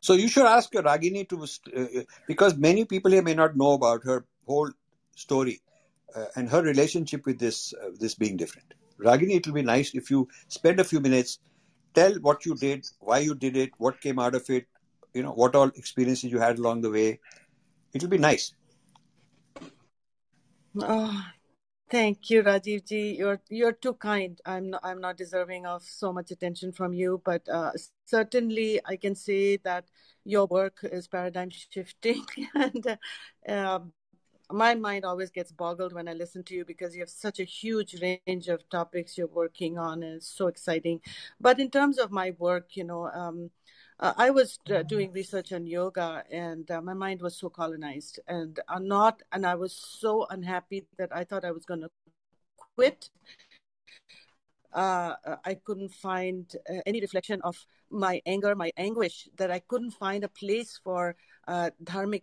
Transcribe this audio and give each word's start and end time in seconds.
So 0.00 0.14
you 0.14 0.28
should 0.28 0.46
ask 0.46 0.72
your 0.72 0.82
Ragini 0.82 1.28
to, 1.28 1.42
uh, 1.76 2.02
because 2.26 2.56
many 2.56 2.84
people 2.84 3.10
here 3.10 3.22
may 3.22 3.34
not 3.34 3.56
know 3.56 3.72
about 3.72 4.04
her 4.04 4.24
whole 4.46 4.70
story 5.14 5.60
uh, 6.16 6.24
and 6.36 6.48
her 6.48 6.62
relationship 6.62 7.26
with 7.26 7.38
this 7.38 7.74
uh, 7.74 7.90
this 7.98 8.14
being 8.14 8.36
different. 8.36 8.74
Ragini, 8.98 9.36
it 9.36 9.46
will 9.46 9.54
be 9.54 9.62
nice 9.62 9.94
if 9.94 10.10
you 10.10 10.28
spend 10.48 10.80
a 10.80 10.84
few 10.84 11.00
minutes, 11.00 11.38
tell 11.94 12.14
what 12.14 12.46
you 12.46 12.54
did, 12.54 12.86
why 12.98 13.18
you 13.18 13.34
did 13.34 13.56
it, 13.56 13.70
what 13.78 14.00
came 14.00 14.18
out 14.18 14.34
of 14.34 14.48
it, 14.48 14.66
you 15.14 15.22
know, 15.22 15.32
what 15.32 15.54
all 15.54 15.68
experiences 15.68 16.30
you 16.30 16.38
had 16.38 16.58
along 16.58 16.80
the 16.80 16.90
way. 16.90 17.20
It 17.92 18.02
will 18.02 18.10
be 18.10 18.18
nice. 18.18 18.54
Oh, 20.78 21.24
thank 21.90 22.30
you, 22.30 22.42
Rajiv 22.42 22.86
ji. 22.86 23.16
You're 23.18 23.40
you're 23.48 23.72
too 23.72 23.94
kind. 23.94 24.40
I'm 24.46 24.70
not, 24.70 24.80
I'm 24.82 25.00
not 25.00 25.16
deserving 25.16 25.66
of 25.66 25.82
so 25.82 26.12
much 26.12 26.30
attention 26.30 26.72
from 26.72 26.92
you, 26.94 27.20
but 27.24 27.48
uh, 27.48 27.72
certainly 28.10 28.80
I 28.84 28.96
can 28.96 29.14
say 29.14 29.56
that 29.58 29.84
your 30.24 30.46
work 30.46 30.78
is 30.82 31.08
paradigm 31.08 31.50
shifting, 31.50 32.24
and 32.54 32.98
uh, 33.48 33.80
my 34.50 34.74
mind 34.74 35.04
always 35.04 35.30
gets 35.30 35.52
boggled 35.52 35.92
when 35.92 36.08
I 36.08 36.14
listen 36.14 36.42
to 36.44 36.54
you 36.54 36.64
because 36.64 36.94
you 36.94 37.02
have 37.02 37.10
such 37.10 37.38
a 37.40 37.44
huge 37.44 37.94
range 38.02 38.48
of 38.48 38.68
topics 38.68 39.16
you're 39.16 39.38
working 39.44 39.78
on, 39.78 40.02
and 40.02 40.16
it's 40.16 40.28
so 40.28 40.48
exciting. 40.48 41.00
But 41.40 41.60
in 41.60 41.70
terms 41.70 41.98
of 41.98 42.10
my 42.10 42.32
work, 42.38 42.76
you 42.76 42.84
know. 42.84 43.06
Um, 43.06 43.50
uh, 44.00 44.14
I 44.16 44.30
was 44.30 44.58
uh, 44.74 44.82
doing 44.82 45.12
research 45.12 45.52
on 45.52 45.66
yoga, 45.66 46.24
and 46.30 46.70
uh, 46.70 46.80
my 46.80 46.94
mind 46.94 47.20
was 47.20 47.36
so 47.36 47.50
colonized, 47.50 48.18
and 48.26 48.58
I'm 48.66 48.88
not, 48.88 49.22
and 49.30 49.44
I 49.44 49.56
was 49.56 49.74
so 49.74 50.26
unhappy 50.30 50.86
that 50.96 51.14
I 51.14 51.22
thought 51.22 51.44
I 51.44 51.50
was 51.50 51.66
going 51.66 51.82
to 51.82 51.90
quit. 52.76 53.10
Uh, 54.72 55.14
I 55.44 55.54
couldn't 55.54 55.92
find 55.92 56.50
uh, 56.68 56.80
any 56.86 57.00
reflection 57.00 57.40
of 57.42 57.56
my 57.90 58.22
anger, 58.24 58.54
my 58.54 58.72
anguish, 58.76 59.28
that 59.36 59.50
I 59.50 59.58
couldn't 59.58 59.92
find 59.92 60.24
a 60.24 60.28
place 60.28 60.80
for 60.82 61.16
uh, 61.48 61.70
dharmic 61.82 62.22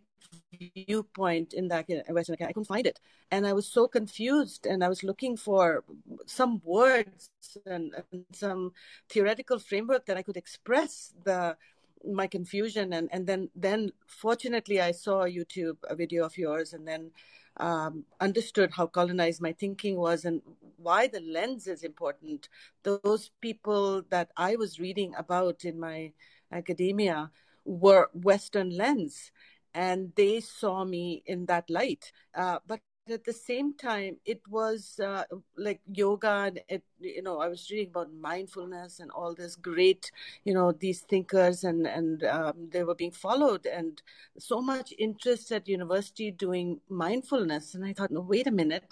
viewpoint 0.75 1.53
in 1.53 1.67
that 1.67 1.85
Western 2.09 2.37
I 2.41 2.47
couldn't 2.47 2.65
find 2.65 2.87
it, 2.87 2.99
and 3.31 3.45
I 3.45 3.53
was 3.53 3.67
so 3.67 3.87
confused. 3.87 4.65
And 4.65 4.83
I 4.83 4.89
was 4.89 5.03
looking 5.03 5.37
for 5.37 5.83
some 6.25 6.61
words 6.63 7.29
and, 7.65 7.93
and 8.11 8.25
some 8.31 8.71
theoretical 9.09 9.59
framework 9.59 10.05
that 10.05 10.17
I 10.17 10.23
could 10.23 10.37
express 10.37 11.13
the 11.23 11.57
my 12.05 12.27
confusion. 12.27 12.93
And 12.93 13.09
and 13.11 13.27
then 13.27 13.49
then 13.55 13.91
fortunately 14.07 14.79
I 14.79 14.91
saw 14.91 15.23
a 15.23 15.31
YouTube 15.31 15.77
a 15.83 15.95
video 15.95 16.25
of 16.25 16.37
yours, 16.37 16.73
and 16.73 16.87
then 16.87 17.11
um, 17.59 18.05
understood 18.19 18.71
how 18.71 18.87
colonized 18.87 19.41
my 19.41 19.53
thinking 19.53 19.97
was 19.97 20.25
and 20.25 20.41
why 20.77 21.07
the 21.07 21.21
lens 21.21 21.67
is 21.67 21.83
important. 21.83 22.49
Those 22.83 23.31
people 23.41 24.03
that 24.09 24.31
I 24.37 24.55
was 24.55 24.79
reading 24.79 25.13
about 25.17 25.65
in 25.65 25.79
my 25.79 26.13
academia 26.51 27.31
were 27.65 28.09
Western 28.13 28.69
lens 28.69 29.31
and 29.73 30.11
they 30.15 30.39
saw 30.39 30.83
me 30.83 31.23
in 31.25 31.45
that 31.45 31.69
light. 31.69 32.11
Uh, 32.33 32.59
but 32.65 32.79
at 33.09 33.23
the 33.23 33.33
same 33.33 33.73
time, 33.73 34.17
it 34.25 34.41
was 34.49 34.99
uh, 35.03 35.23
like 35.57 35.81
yoga, 35.91 36.29
and 36.47 36.61
it, 36.69 36.83
you 36.99 37.21
know, 37.21 37.39
I 37.39 37.47
was 37.47 37.69
reading 37.69 37.89
about 37.89 38.13
mindfulness 38.13 38.99
and 38.99 39.11
all 39.11 39.33
this 39.33 39.55
great, 39.55 40.11
you 40.45 40.53
know, 40.53 40.71
these 40.71 41.01
thinkers, 41.01 41.63
and 41.63 41.87
and 41.87 42.23
um, 42.23 42.69
they 42.71 42.83
were 42.83 42.95
being 42.95 43.11
followed, 43.11 43.65
and 43.65 44.01
so 44.37 44.61
much 44.61 44.93
interest 44.97 45.51
at 45.51 45.67
university 45.67 46.31
doing 46.31 46.79
mindfulness, 46.89 47.75
and 47.75 47.85
I 47.85 47.93
thought, 47.93 48.11
no, 48.11 48.21
wait 48.21 48.47
a 48.47 48.51
minute, 48.51 48.85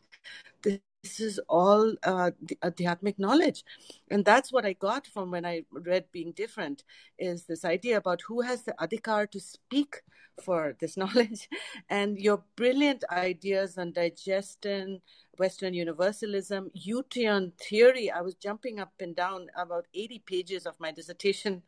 this 0.63 0.79
this 1.05 1.19
is 1.19 1.39
all 1.47 1.93
uh, 2.03 2.31
adhyatmic 2.63 3.19
knowledge. 3.19 3.63
And 4.09 4.25
that's 4.25 4.51
what 4.51 4.65
i 4.65 4.73
got 4.73 5.05
from 5.07 5.31
when 5.31 5.45
i 5.45 5.63
read 5.71 6.05
being 6.11 6.31
different 6.31 6.83
is 7.19 7.45
this 7.45 7.63
idea 7.63 7.97
about 7.97 8.21
who 8.27 8.41
has 8.41 8.63
the 8.63 8.75
adhikar 8.79 9.29
to 9.31 9.39
speak 9.39 10.01
for 10.43 10.75
this 10.81 10.97
knowledge. 11.01 11.47
And 11.89 12.17
your 12.19 12.43
brilliant 12.55 13.03
ideas 13.11 13.77
on 13.77 13.93
digestion 13.93 15.01
western 15.37 15.73
universalism 15.73 16.71
U-turn 16.73 17.51
theory 17.59 18.09
i 18.09 18.21
was 18.21 18.35
jumping 18.35 18.79
up 18.79 18.93
and 19.01 19.13
down 19.15 19.47
about 19.57 19.85
80 19.93 20.19
pages 20.25 20.65
of 20.65 20.79
my 20.79 20.91
dissertation 20.91 21.61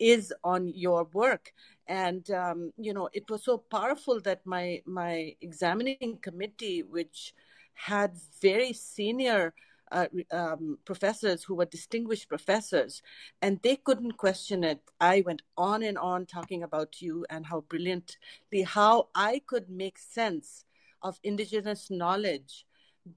is 0.00 0.32
on 0.42 0.66
your 0.66 1.04
work. 1.12 1.52
And 1.86 2.28
um, 2.30 2.72
you 2.76 2.92
know 2.92 3.08
it 3.12 3.30
was 3.30 3.44
so 3.44 3.58
powerful 3.58 4.20
that 4.22 4.40
my 4.44 4.82
my 4.84 5.36
examining 5.40 6.18
committee 6.20 6.82
which 6.82 7.34
had 7.74 8.14
very 8.40 8.72
senior 8.72 9.54
uh, 9.92 10.06
um, 10.32 10.78
professors 10.84 11.44
who 11.44 11.54
were 11.54 11.66
distinguished 11.66 12.28
professors, 12.28 13.02
and 13.42 13.60
they 13.62 13.76
couldn't 13.76 14.16
question 14.16 14.64
it. 14.64 14.80
I 15.00 15.22
went 15.24 15.42
on 15.56 15.82
and 15.82 15.98
on 15.98 16.26
talking 16.26 16.62
about 16.62 17.00
you 17.00 17.26
and 17.30 17.46
how 17.46 17.60
brilliantly, 17.62 18.62
how 18.64 19.08
I 19.14 19.42
could 19.46 19.68
make 19.68 19.98
sense 19.98 20.64
of 21.02 21.20
indigenous 21.22 21.90
knowledge 21.90 22.66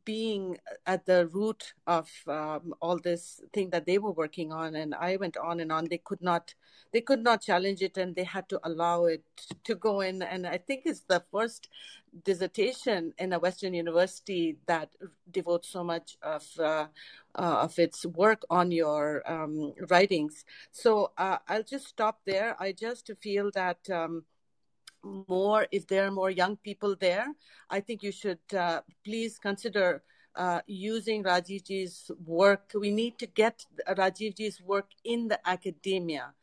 being 0.04 0.58
at 0.86 1.06
the 1.06 1.28
root 1.28 1.74
of 1.86 2.10
um, 2.28 2.74
all 2.82 2.98
this 3.00 3.42
thing 3.54 3.70
that 3.70 3.86
they 3.86 3.98
were 3.98 4.12
working 4.12 4.52
on 4.52 4.76
and 4.76 4.94
i 4.96 5.16
went 5.16 5.38
on 5.38 5.60
and 5.60 5.72
on. 5.72 5.86
They 5.86 6.00
could 6.00 6.22
not 6.22 6.54
they 6.92 7.02
could 7.02 7.24
not 7.24 7.42
challenge 7.42 7.82
it 7.82 7.98
and 7.98 8.16
they 8.16 8.24
had 8.24 8.50
to 8.50 8.60
allow 8.64 9.06
it 9.06 9.24
to 9.64 9.76
go 9.76 10.02
in. 10.02 10.22
And 10.22 10.46
i 10.46 10.58
think 10.58 10.84
it's 10.86 11.02
the 11.02 11.24
first 11.32 11.70
dissertation 12.26 13.14
in 13.18 13.32
a 13.34 13.40
western 13.40 13.74
university 13.74 14.58
that 14.66 14.90
devotes 15.32 15.70
so 15.70 15.84
much 15.84 16.18
of 16.22 16.46
uh, 16.60 16.88
uh, 17.36 17.60
of 17.62 17.78
its 17.80 18.06
work 18.06 18.44
on 18.50 18.72
your 18.72 19.24
um, 19.32 19.74
writings. 19.90 20.44
So 20.72 21.12
uh, 21.18 21.38
i'll 21.48 21.64
just 21.64 21.88
stop 21.88 22.20
there. 22.26 22.56
I 22.60 22.74
just 22.74 23.10
feel 23.22 23.52
that 23.54 23.90
um, 23.90 24.24
more 25.04 25.68
if 25.72 25.88
there 25.88 26.06
are 26.08 26.12
more 26.12 26.30
young 26.30 26.58
people 26.58 26.96
there 27.00 27.28
i 27.70 27.80
think 27.80 28.04
you 28.04 28.12
should 28.12 28.40
uh, 28.54 28.82
please 29.04 29.38
consider 29.40 30.04
uh, 30.38 30.62
using 30.68 31.24
Rajivji's 31.24 32.12
work. 32.24 32.72
We 32.76 32.92
need 32.92 33.18
to 33.18 33.26
get 33.26 33.66
Rajivji's 33.90 34.62
work 34.62 34.92
in 35.04 35.28
the 35.28 35.40
academia. 35.50 36.34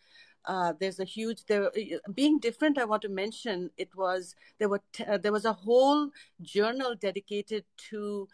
Uh, 0.44 0.74
there's 0.78 1.00
a 1.00 1.04
huge 1.04 1.46
there 1.46 1.70
being 2.12 2.38
different 2.38 2.76
i 2.76 2.84
want 2.84 3.00
to 3.00 3.08
mention 3.08 3.70
it 3.78 3.88
was 3.96 4.34
there 4.58 4.68
were 4.68 4.82
t- 4.92 5.02
uh, 5.04 5.16
there 5.16 5.32
was 5.32 5.46
a 5.46 5.54
whole 5.54 6.10
journal 6.42 6.94
dedicated 6.94 7.64
to 7.78 8.28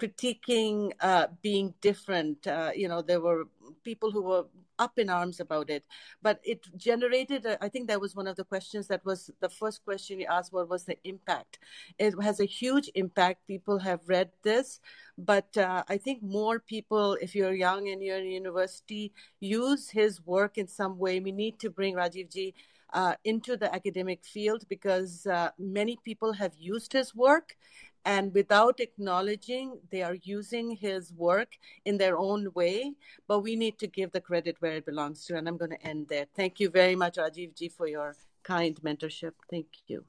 critiquing 0.00 0.92
uh, 1.00 1.26
being 1.42 1.74
different. 1.80 2.46
Uh, 2.46 2.70
you 2.74 2.88
know, 2.88 3.02
there 3.02 3.20
were 3.20 3.44
people 3.84 4.10
who 4.10 4.22
were 4.22 4.44
up 4.78 4.98
in 4.98 5.08
arms 5.08 5.40
about 5.40 5.70
it, 5.70 5.84
but 6.22 6.40
it 6.42 6.60
generated. 6.76 7.46
A, 7.46 7.62
I 7.62 7.68
think 7.68 7.88
that 7.88 8.00
was 8.00 8.16
one 8.16 8.26
of 8.26 8.36
the 8.36 8.44
questions 8.44 8.88
that 8.88 9.04
was 9.04 9.30
the 9.40 9.48
first 9.48 9.84
question 9.84 10.20
you 10.20 10.26
asked. 10.26 10.52
What 10.52 10.68
was 10.68 10.84
the 10.84 10.98
impact? 11.04 11.58
It 11.98 12.14
has 12.22 12.40
a 12.40 12.44
huge 12.44 12.90
impact. 12.94 13.46
People 13.46 13.78
have 13.78 14.00
read 14.06 14.30
this, 14.42 14.80
but 15.16 15.56
uh, 15.56 15.84
I 15.88 15.96
think 15.96 16.22
more 16.22 16.58
people, 16.58 17.16
if 17.20 17.34
you're 17.34 17.54
young 17.54 17.88
and 17.88 18.02
you're 18.02 18.18
in 18.18 18.26
university, 18.26 19.12
use 19.40 19.90
his 19.90 20.24
work 20.26 20.58
in 20.58 20.66
some 20.66 20.98
way. 20.98 21.20
We 21.20 21.32
need 21.32 21.58
to 21.60 21.70
bring 21.70 21.94
Rajivji. 21.94 22.54
Uh, 22.92 23.16
into 23.24 23.56
the 23.56 23.74
academic 23.74 24.24
field 24.24 24.62
because 24.68 25.26
uh, 25.26 25.50
many 25.58 25.98
people 26.04 26.32
have 26.32 26.52
used 26.56 26.92
his 26.92 27.12
work 27.12 27.56
and 28.05 28.33
without 28.33 28.79
acknowledging 28.79 29.77
they 29.91 30.01
are 30.01 30.17
using 30.23 30.75
his 30.75 31.13
work 31.13 31.57
in 31.85 31.97
their 31.97 32.17
own 32.17 32.47
way 32.53 32.93
but 33.27 33.39
we 33.39 33.55
need 33.55 33.77
to 33.77 33.87
give 33.87 34.11
the 34.11 34.21
credit 34.21 34.55
where 34.59 34.73
it 34.73 34.85
belongs 34.85 35.25
to 35.25 35.35
and 35.35 35.47
i'm 35.47 35.57
going 35.57 35.71
to 35.71 35.87
end 35.87 36.07
there 36.07 36.25
thank 36.35 36.59
you 36.59 36.69
very 36.69 36.95
much 36.95 37.17
rajiv 37.17 37.53
ji 37.55 37.69
for 37.69 37.87
your 37.87 38.15
kind 38.43 38.81
mentorship 38.89 39.31
thank 39.49 39.67
you 39.87 40.03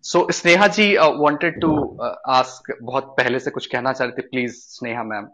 so 0.00 0.26
sneha 0.38 0.68
ji 0.76 0.86
uh, 0.98 1.10
wanted 1.24 1.60
to 1.60 1.70
uh, 2.06 2.14
ask 2.38 2.70
बहुत 2.82 3.14
पहले 3.18 3.38
से 3.40 3.50
कुछ 3.50 3.66
कहना 3.74 3.92
चाह 3.92 4.08
रहे 4.08 4.22
थे 4.22 4.26
please 4.28 4.56
Sneha 4.56 5.02
ma'am 5.12 5.28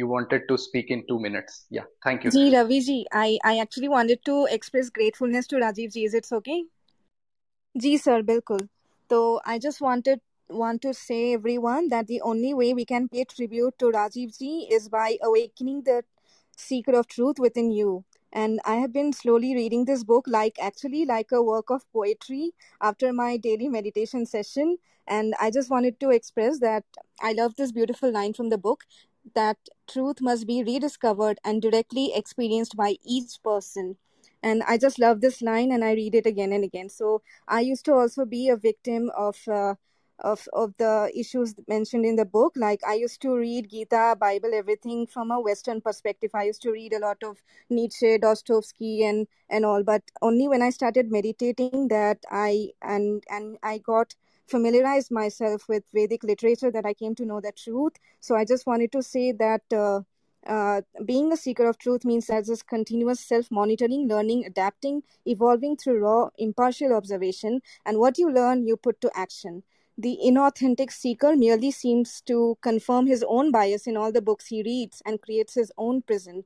you 0.00 0.12
wanted 0.14 0.48
to 0.48 0.56
speak 0.62 0.94
in 0.96 1.04
2 1.10 1.18
minutes 1.26 1.60
yeah 1.76 1.90
thank 2.06 2.26
you 2.26 2.32
ji 2.38 2.46
ravi 2.56 2.80
ji 2.88 2.96
i 3.24 3.28
i 3.50 3.58
actually 3.66 3.92
wanted 3.96 4.24
to 4.30 4.38
express 4.56 4.90
gratefulness 5.00 5.52
to 5.52 5.66
rajiv 5.66 5.98
ji 5.98 6.06
is 6.10 6.16
it 6.20 6.32
okay 6.40 6.58
ji 7.84 7.98
sir 8.06 8.22
bilkul 8.32 8.66
so 9.10 9.20
i 9.54 9.58
just 9.66 9.84
wanted 9.86 10.24
want 10.51 10.81
to 10.83 10.93
say, 10.93 11.33
everyone, 11.33 11.89
that 11.89 12.07
the 12.07 12.21
only 12.21 12.53
way 12.53 12.73
we 12.73 12.85
can 12.85 13.07
pay 13.09 13.23
tribute 13.23 13.77
to 13.79 13.85
Rajiv 13.85 14.37
ji 14.37 14.67
is 14.71 14.89
by 14.89 15.17
awakening 15.23 15.83
the 15.83 16.03
secret 16.55 16.95
of 16.95 17.07
truth 17.07 17.39
within 17.39 17.71
you. 17.71 18.03
And 18.33 18.59
I 18.65 18.75
have 18.75 18.93
been 18.93 19.11
slowly 19.13 19.55
reading 19.55 19.85
this 19.85 20.03
book, 20.03 20.25
like 20.27 20.57
actually 20.61 21.05
like 21.05 21.31
a 21.31 21.41
work 21.43 21.69
of 21.69 21.91
poetry 21.91 22.51
after 22.81 23.11
my 23.11 23.37
daily 23.37 23.67
meditation 23.67 24.25
session. 24.25 24.77
And 25.07 25.33
I 25.39 25.51
just 25.51 25.69
wanted 25.69 25.99
to 25.99 26.11
express 26.11 26.59
that 26.59 26.85
I 27.21 27.33
love 27.33 27.55
this 27.55 27.71
beautiful 27.71 28.11
line 28.11 28.33
from 28.33 28.49
the 28.49 28.57
book 28.57 28.85
that 29.35 29.57
truth 29.87 30.21
must 30.21 30.47
be 30.47 30.63
rediscovered 30.63 31.39
and 31.43 31.61
directly 31.61 32.11
experienced 32.15 32.75
by 32.75 32.95
each 33.03 33.41
person 33.43 33.97
and 34.43 34.63
i 34.67 34.77
just 34.77 34.99
love 34.99 35.21
this 35.21 35.41
line 35.41 35.71
and 35.71 35.83
i 35.83 35.93
read 35.93 36.15
it 36.15 36.25
again 36.25 36.51
and 36.51 36.63
again 36.63 36.89
so 36.89 37.21
i 37.47 37.59
used 37.59 37.85
to 37.85 37.93
also 37.93 38.25
be 38.25 38.49
a 38.49 38.55
victim 38.55 39.11
of 39.15 39.37
uh, 39.47 39.75
of 40.21 40.47
of 40.53 40.73
the 40.77 41.11
issues 41.15 41.55
mentioned 41.67 42.05
in 42.05 42.15
the 42.15 42.25
book. 42.25 42.53
Like 42.55 42.81
i 42.87 42.93
used 42.93 43.21
to 43.21 43.35
read 43.35 43.69
gita 43.69 44.15
bible 44.19 44.51
everything 44.53 45.07
from 45.07 45.31
a 45.31 45.39
western 45.39 45.81
perspective. 45.81 46.31
I 46.33 46.43
used 46.43 46.61
to 46.63 46.71
read 46.71 46.93
a 46.93 46.99
lot 46.99 47.23
of 47.23 47.37
nietzsche 47.69 48.17
dostoevsky 48.17 49.03
and 49.03 49.27
and 49.49 49.65
all. 49.65 49.83
But 49.83 50.03
only 50.21 50.47
when 50.47 50.61
i 50.61 50.69
started 50.69 51.11
meditating 51.11 51.87
that 51.89 52.19
i 52.29 52.69
and 52.81 53.23
and 53.29 53.57
i 53.63 53.77
got 53.77 54.15
familiarized 54.47 55.11
myself 55.11 55.67
with 55.69 55.83
vedic 55.93 56.23
literature 56.23 56.71
that 56.71 56.85
i 56.85 56.93
came 56.93 57.15
to 57.15 57.25
know 57.25 57.41
the 57.41 57.51
truth. 57.51 57.93
So 58.19 58.35
i 58.35 58.45
just 58.45 58.65
wanted 58.67 58.91
to 58.91 59.01
say 59.03 59.31
that 59.31 59.61
uh, 59.73 60.01
uh, 60.47 60.81
being 61.05 61.31
a 61.31 61.37
seeker 61.37 61.67
of 61.67 61.77
truth 61.77 62.03
means 62.03 62.29
as 62.29 62.47
this 62.47 62.63
continuous 62.63 63.19
self-monitoring 63.19 64.07
learning 64.07 64.43
adapting 64.45 65.03
evolving 65.25 65.77
through 65.77 65.99
raw 65.99 66.29
impartial 66.37 66.93
observation. 66.93 67.61
And 67.85 67.99
what 67.99 68.17
you 68.17 68.31
learn 68.31 68.65
you 68.67 68.75
put 68.77 69.01
to 69.01 69.11
action 69.15 69.63
the 70.01 70.17
inauthentic 70.25 70.91
seeker 70.91 71.35
merely 71.35 71.69
seems 71.69 72.21
to 72.21 72.57
confirm 72.61 73.05
his 73.05 73.23
own 73.27 73.51
bias 73.51 73.85
in 73.85 73.95
all 73.95 74.11
the 74.11 74.21
books 74.21 74.47
he 74.47 74.63
reads 74.63 74.99
and 75.05 75.21
creates 75.21 75.53
his 75.53 75.71
own 75.77 76.01
prison. 76.01 76.43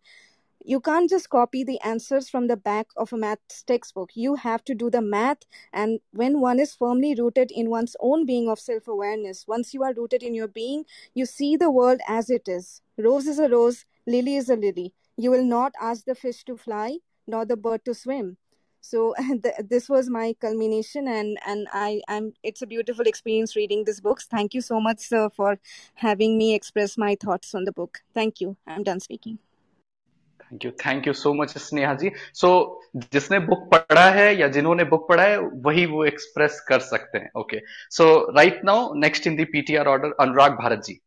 You 0.65 0.81
can't 0.81 1.09
just 1.09 1.29
copy 1.29 1.63
the 1.63 1.79
answers 1.79 2.27
from 2.27 2.47
the 2.47 2.57
back 2.57 2.87
of 2.97 3.13
a 3.13 3.17
math 3.17 3.65
textbook. 3.65 4.09
You 4.13 4.35
have 4.35 4.65
to 4.65 4.75
do 4.75 4.89
the 4.89 5.01
math. 5.01 5.43
And 5.71 5.99
when 6.11 6.41
one 6.41 6.59
is 6.59 6.75
firmly 6.75 7.15
rooted 7.15 7.49
in 7.49 7.69
one's 7.69 7.95
own 8.01 8.25
being 8.25 8.49
of 8.49 8.59
self 8.59 8.89
awareness, 8.89 9.47
once 9.47 9.73
you 9.73 9.83
are 9.83 9.93
rooted 9.93 10.21
in 10.21 10.33
your 10.33 10.49
being, 10.49 10.83
you 11.13 11.25
see 11.25 11.55
the 11.55 11.71
world 11.71 12.01
as 12.09 12.29
it 12.29 12.49
is. 12.49 12.81
Rose 12.97 13.25
is 13.25 13.39
a 13.39 13.47
rose, 13.47 13.85
lily 14.05 14.35
is 14.35 14.49
a 14.49 14.57
lily. 14.57 14.93
You 15.15 15.31
will 15.31 15.45
not 15.45 15.73
ask 15.79 16.03
the 16.03 16.15
fish 16.15 16.43
to 16.45 16.57
fly, 16.57 16.97
nor 17.25 17.45
the 17.45 17.55
bird 17.55 17.85
to 17.85 17.93
swim 17.93 18.37
so 18.84 19.14
th- 19.42 19.54
this 19.68 19.88
was 19.88 20.08
my 20.08 20.34
culmination 20.40 21.06
and 21.08 21.38
and 21.46 21.68
i 21.72 22.00
am 22.08 22.32
it's 22.42 22.62
a 22.62 22.66
beautiful 22.66 23.06
experience 23.06 23.54
reading 23.56 23.84
this 23.84 24.00
books 24.00 24.26
thank 24.26 24.54
you 24.54 24.60
so 24.60 24.80
much 24.80 25.00
sir 25.00 25.28
for 25.28 25.58
having 25.94 26.38
me 26.38 26.54
express 26.54 26.96
my 26.96 27.14
thoughts 27.14 27.54
on 27.54 27.64
the 27.64 27.72
book 27.72 28.00
thank 28.14 28.40
you 28.40 28.56
i'm 28.66 28.82
done 28.82 29.00
speaking 29.00 29.38
thank 30.52 30.64
you 30.64 30.70
thank 30.84 31.06
you 31.06 31.12
so 31.12 31.32
much 31.34 31.56
Sneha 31.58 31.92
जी 31.94 32.10
सो 32.34 32.48
जिसने 33.12 33.38
book 33.50 33.68
पढ़ा 33.72 34.08
है 34.10 34.34
या 34.36 34.48
जिन्होंने 34.56 34.84
book 34.92 35.06
पढ़ा 35.08 35.24
है 35.24 35.38
वही 35.66 35.84
वो 35.86 36.04
express 36.04 36.60
कर 36.68 36.80
सकते 36.86 37.18
हैं 37.18 37.30
okay 37.40 37.60
so 37.96 38.06
right 38.36 38.60
now 38.64 38.92
next 39.04 39.26
in 39.26 39.36
the 39.36 39.44
PTR 39.52 39.88
order 39.88 40.14
Anurag 40.26 40.58
Bharat 40.62 40.82
ji 40.86 40.98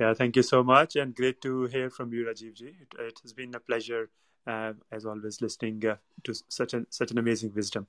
Yeah, 0.00 0.14
thank 0.14 0.36
you 0.36 0.42
so 0.46 0.58
much, 0.62 0.92
and 1.02 1.14
great 1.20 1.40
to 1.44 1.52
hear 1.70 1.86
from 1.94 2.12
you, 2.16 2.24
Rajiv 2.26 2.50
ji. 2.58 2.68
It, 2.82 2.92
it 3.04 3.16
has 3.22 3.32
been 3.38 3.56
a 3.58 3.60
pleasure 3.70 4.02
uh, 4.47 4.73
as 4.91 5.05
always, 5.05 5.41
listening 5.41 5.85
uh, 5.85 5.95
to 6.23 6.33
such 6.47 6.73
an 6.73 6.87
such 6.89 7.11
an 7.11 7.17
amazing 7.17 7.51
wisdom. 7.53 7.87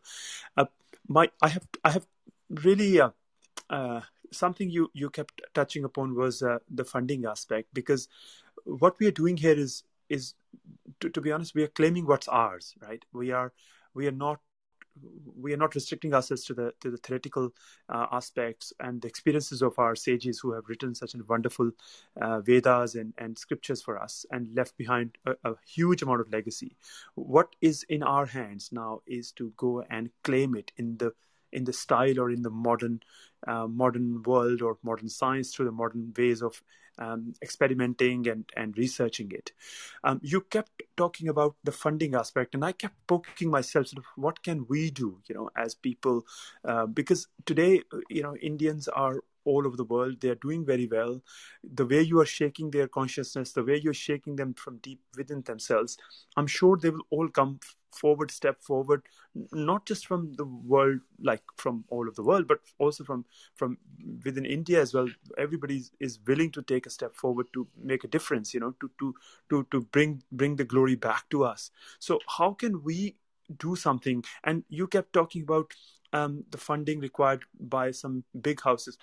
Uh, 0.57 0.67
my, 1.09 1.31
I 1.43 1.49
have 1.49 1.67
I 1.85 1.91
have 1.91 2.07
really 2.51 3.01
uh, 3.01 3.11
uh, 3.71 4.01
something 4.31 4.71
you 4.71 4.91
you 4.95 5.11
kept 5.11 5.43
touching 5.55 5.85
upon 5.85 6.15
was 6.15 6.43
uh, 6.43 6.59
the 6.71 6.85
funding 6.85 7.25
aspect 7.27 7.69
because 7.73 8.09
what 8.65 8.99
we 8.99 9.07
are 9.07 9.13
doing 9.23 9.37
here 9.37 9.59
is 9.59 9.85
is 10.09 10.35
to, 11.01 11.09
to 11.11 11.21
be 11.21 11.33
honest, 11.33 11.55
we 11.55 11.63
are 11.63 11.69
claiming 11.69 12.07
what's 12.07 12.29
ours, 12.29 12.75
right? 12.83 13.05
We 13.13 13.31
are 13.33 13.53
we 13.95 14.07
are 14.07 14.13
not 14.13 14.41
we 15.37 15.53
are 15.53 15.59
not 15.59 15.75
restricting 15.75 16.15
ourselves 16.15 16.45
to 16.45 16.55
the 16.55 16.73
to 16.81 16.91
the 16.91 16.97
theoretical 16.99 17.53
uh, 17.89 18.07
aspects 18.13 18.73
and 18.81 19.03
the 19.03 19.09
experiences 19.09 19.63
of 19.63 19.79
our 19.79 19.95
sages 19.95 20.39
who 20.39 20.53
have 20.53 20.69
written 20.69 20.95
such 20.95 21.15
a 21.15 21.25
wonderful 21.29 21.71
uh, 22.21 22.41
Vedas 22.41 22.95
and, 22.95 23.13
and 23.19 23.39
scriptures 23.39 23.83
for 23.83 23.99
us 23.99 24.25
and 24.31 24.55
left 24.55 24.77
behind 24.77 25.19
a, 25.27 25.33
a, 25.45 25.55
huge 25.67 26.03
amount 26.03 26.21
of 26.21 26.33
legacy. 26.33 26.77
What 27.15 27.57
is 27.61 27.85
in 27.89 28.03
our 28.03 28.27
hands 28.27 28.71
now 28.73 29.03
is 29.07 29.33
to 29.33 29.53
go 29.57 29.85
and 29.91 30.11
claim 30.23 30.55
it 30.55 30.73
in 30.77 30.97
the 30.99 31.13
in 31.53 31.65
the 31.65 31.73
style 31.73 32.19
or 32.21 32.31
in 32.31 32.43
the 32.43 32.51
modern 32.51 33.01
uh, 33.47 33.67
modern 33.67 34.23
world 34.23 34.63
or 34.63 34.79
modern 34.83 35.09
science 35.09 35.55
through 35.55 35.67
the 35.67 35.73
modern 35.73 36.13
ways 36.17 36.43
of 36.43 36.63
um, 36.99 37.35
experimenting 37.43 38.29
and, 38.29 38.45
and 38.57 38.77
researching 38.77 39.31
it. 39.33 39.53
Um, 40.03 40.21
you 40.23 40.41
kept 40.41 40.83
talking 40.97 41.29
about 41.29 41.57
the 41.65 41.73
funding 41.73 42.15
aspect, 42.15 42.55
and 42.55 42.65
I 42.65 42.73
kept 42.73 42.95
poking 43.07 43.51
myself, 43.51 43.89
sort 43.89 43.99
of, 43.99 44.05
what 44.17 44.43
can 44.43 44.67
we 44.69 44.91
do, 44.91 45.19
you 45.29 45.35
know, 45.35 45.51
as 45.57 45.75
people? 45.75 46.27
Uh, 46.65 46.87
because 46.87 47.29
today, 47.47 47.83
you 48.09 48.23
know, 48.23 48.37
Indians 48.37 48.89
are 48.89 49.21
all 49.45 49.67
over 49.67 49.77
the 49.77 49.85
world. 49.85 50.21
They 50.21 50.31
are 50.31 50.37
doing 50.37 50.65
very 50.65 50.87
well. 50.87 51.21
The 51.63 51.87
way 51.87 52.01
you 52.01 52.21
are 52.21 52.27
shaking 52.27 52.71
their 52.71 52.89
consciousness, 52.89 53.53
the 53.53 53.65
way 53.65 53.77
you're 53.77 53.95
shaking 53.95 54.37
them 54.37 54.55
from 54.55 54.79
deep 54.79 55.01
within 55.17 55.43
themselves, 55.43 55.99
I'm 56.37 56.47
sure 56.47 56.77
they 56.77 56.91
will 56.91 57.07
all 57.11 57.29
come 57.29 57.61
forward 57.95 58.31
step 58.31 58.61
forward 58.61 59.03
not 59.53 59.87
just 59.87 60.07
from 60.07 60.33
the 60.35 60.45
world 60.45 61.01
like 61.23 61.43
from 61.57 61.85
all 61.89 62.09
of 62.09 62.15
the 62.17 62.23
world 62.23 62.47
but 62.47 62.59
also 62.79 63.05
from 63.05 63.25
from 63.55 63.79
within 64.25 64.45
india 64.45 64.81
as 64.81 64.93
well 64.93 65.09
everybody 65.39 65.83
is 66.01 66.19
willing 66.27 66.51
to 66.51 66.63
take 66.63 66.84
a 66.87 66.91
step 66.91 67.15
forward 67.15 67.47
to 67.53 67.67
make 67.83 68.05
a 68.05 68.09
difference 68.09 68.55
you 68.55 68.61
know 68.61 68.75
to 68.81 68.91
to 68.99 69.15
to 69.51 69.67
to 69.71 69.81
bring 69.81 70.23
bring 70.33 70.57
the 70.57 70.65
glory 70.65 70.95
back 70.95 71.29
to 71.31 71.45
us 71.45 71.71
so 71.99 72.19
how 72.39 72.53
can 72.53 72.83
we 72.83 73.17
do 73.59 73.77
something 73.77 74.25
and 74.45 74.65
you 74.69 74.87
kept 74.87 75.13
talking 75.13 75.43
about 75.43 75.73
um, 76.15 76.45
the 76.51 76.59
funding 76.59 77.01
required 77.01 77.43
by 77.59 77.91
some 77.91 78.23
big 78.41 78.63
houses. 78.63 78.97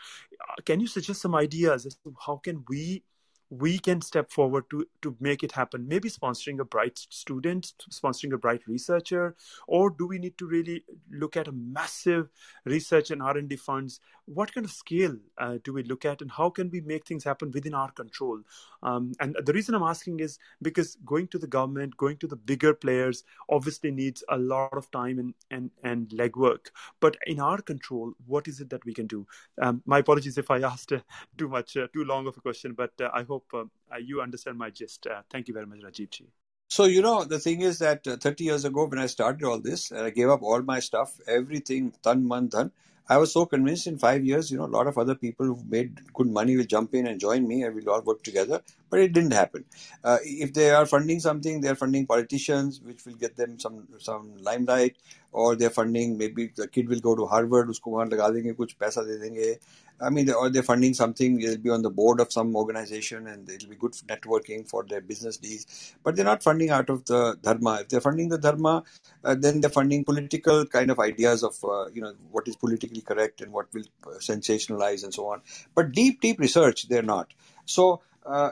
Uh, 0.50 0.56
can 0.66 0.80
you 0.80 0.88
suggest 0.88 1.22
some 1.22 1.36
ideas 1.36 1.86
as 1.86 1.95
to 1.95 2.16
how 2.25 2.38
can 2.38 2.63
we 2.69 3.04
we 3.51 3.77
can 3.77 4.00
step 4.00 4.31
forward 4.31 4.63
to 4.69 4.86
to 5.01 5.13
make 5.19 5.44
it 5.44 5.51
happen. 5.51 5.86
Maybe 5.86 6.09
sponsoring 6.09 6.59
a 6.62 6.65
bright 6.65 6.98
student 6.98 7.74
sponsoring 7.92 8.33
a 8.33 8.38
bright 8.38 8.62
researcher 8.65 9.36
or 9.68 9.89
do 9.89 10.07
we 10.07 10.19
need 10.19 10.38
to 10.38 10.48
really 10.48 10.86
look 11.12 11.36
at 11.36 11.50
a 11.50 11.51
massive 11.51 12.30
research 12.63 13.12
and 13.12 13.21
r&d 13.21 13.53
funds? 13.57 14.00
What 14.25 14.53
kind 14.53 14.63
of 14.63 14.71
scale 14.71 15.18
uh, 15.38 15.57
do 15.65 15.74
we 15.74 15.83
look 15.83 16.06
at 16.06 16.21
and 16.21 16.31
how 16.31 16.50
can 16.50 16.69
we 16.69 16.80
make 16.80 17.06
things 17.06 17.25
happen 17.25 17.51
within 17.51 17.74
our 17.74 17.92
control? 17.92 18.39
Um, 18.83 19.12
and 19.19 19.36
the 19.44 19.51
reason 19.51 19.75
i'm 19.75 19.83
asking 19.83 20.21
is 20.21 20.39
because 20.62 20.95
going 21.06 21.27
to 21.27 21.38
the 21.38 21.48
government 21.48 21.98
going 21.98 22.18
to 22.18 22.27
the 22.27 22.38
bigger 22.38 22.74
players 22.74 23.25
obviously 23.50 23.92
needs 23.92 24.24
a 24.30 24.38
lot 24.38 24.77
of 24.77 24.89
time 24.92 25.19
and 25.19 25.33
and, 25.51 25.71
and 25.83 26.07
legwork. 26.09 26.71
But 27.01 27.18
in 27.27 27.42
our 27.42 27.62
control 27.62 28.13
what 28.27 28.48
is 28.48 28.62
it 28.62 28.69
that 28.69 28.86
we 28.86 28.94
can 28.94 29.07
do? 29.07 29.27
Um, 29.62 29.83
my 29.86 30.00
apologies 30.00 30.38
if 30.38 30.50
i 30.50 30.62
asked 30.71 30.94
uh, 30.94 31.00
too 31.38 31.50
much 31.50 31.75
uh, 31.75 31.88
too 31.94 32.06
long 32.06 32.27
of 32.27 32.38
a 32.38 32.42
question 32.42 32.74
but 32.74 32.92
uh, 33.01 33.09
i 33.13 33.24
hope 33.24 33.41
hope 33.52 33.72
uh, 33.92 33.98
you 33.98 34.22
understand 34.22 34.58
my 34.58 34.70
gist. 34.70 35.08
Uh, 35.08 35.22
thank 35.30 35.48
you 35.48 35.54
very 35.54 35.66
much, 35.66 35.80
Rajiv 35.80 36.22
So, 36.70 36.86
you 36.86 37.02
know, 37.02 37.24
the 37.24 37.40
thing 37.40 37.62
is 37.62 37.80
that 37.80 38.08
uh, 38.08 38.18
30 38.18 38.44
years 38.44 38.66
ago, 38.66 38.86
when 38.86 39.00
I 39.00 39.08
started 39.08 39.44
all 39.44 39.60
this, 39.60 39.92
I 39.92 40.10
gave 40.10 40.30
up 40.30 40.42
all 40.42 40.62
my 40.62 40.80
stuff, 40.80 41.20
everything, 41.28 41.94
tan 42.04 42.28
man 42.28 42.50
dhan. 42.50 42.72
I 43.10 43.18
was 43.18 43.34
so 43.34 43.46
convinced 43.46 43.88
in 43.88 43.98
five 43.98 44.24
years, 44.24 44.52
you 44.52 44.58
know, 44.58 44.66
a 44.66 44.74
lot 44.78 44.88
of 44.88 44.98
other 44.98 45.16
people 45.16 45.46
who 45.46 45.60
made 45.68 46.00
good 46.14 46.28
money 46.28 46.56
will 46.56 46.64
jump 46.64 46.94
in 46.96 47.08
and 47.08 47.20
join 47.20 47.48
me 47.48 47.64
and 47.64 47.76
we'll 47.76 47.90
all 47.90 48.02
work 48.02 48.24
together. 48.24 48.62
But 48.92 49.00
it 49.00 49.14
didn't 49.14 49.34
happen. 49.34 49.66
Uh, 50.04 50.18
if 50.24 50.54
they 50.54 50.70
are 50.70 50.86
funding 50.86 51.20
something, 51.20 51.62
they're 51.62 51.76
funding 51.76 52.06
politicians, 52.06 52.82
which 52.82 53.06
will 53.06 53.16
get 53.16 53.36
them 53.38 53.60
some 53.60 53.88
some 54.00 54.38
limelight, 54.50 54.98
or 55.32 55.56
they're 55.56 55.70
funding 55.82 56.18
maybe 56.18 56.52
the 56.56 56.68
kid 56.68 56.90
will 56.90 57.00
go 57.00 57.15
to 57.15 57.25
Harvard, 57.25 57.70
usko 57.70 57.94
laga 58.13 58.30
denge, 58.36 58.54
kuch 58.56 58.77
paisa 58.77 59.06
de 59.08 59.18
denge. 59.18 59.58
I 60.01 60.10
mean, 60.10 60.32
or 60.32 60.50
they're 60.50 60.63
funding 60.63 60.96
something, 60.96 61.38
they'll 61.39 61.58
be 61.58 61.70
on 61.70 61.84
the 61.84 61.89
board 61.92 62.20
of 62.20 62.34
some 62.34 62.56
organization 62.56 63.27
and 63.27 63.48
it'll 63.48 63.70
be 63.70 63.75
good 63.75 63.92
networking 64.08 64.68
for 64.68 64.84
their 64.84 65.00
business 65.00 65.38
deals. 65.38 65.94
But 66.04 66.15
they're 66.15 66.25
not 66.25 66.42
funding 66.42 66.72
out 66.72 66.89
of 66.89 67.06
the 67.06 67.38
dharma. 67.42 67.82
If 67.82 67.89
they're 67.89 68.01
funding 68.01 68.30
the 68.30 68.39
dharma, 68.39 68.84
uh, 69.24 69.36
then 69.36 69.62
they're 69.62 69.70
funding 69.70 70.04
political 70.04 70.65
kind 70.65 70.89
of 70.89 71.00
ideas 71.00 71.44
of, 71.44 71.63
uh, 71.63 71.86
you 71.94 72.01
know, 72.01 72.15
what 72.32 72.48
is 72.48 72.56
politically 72.56 73.01
correct 73.01 73.42
and 73.42 73.51
what 73.54 73.72
will 73.74 73.84
sensationalize 74.18 75.04
and 75.04 75.13
so 75.13 75.27
on. 75.27 75.42
But 75.75 75.92
deep, 75.92 76.20
deep 76.20 76.39
research, 76.39 76.88
they're 76.88 77.04
not. 77.04 77.32
So, 77.65 78.01
uh, 78.25 78.50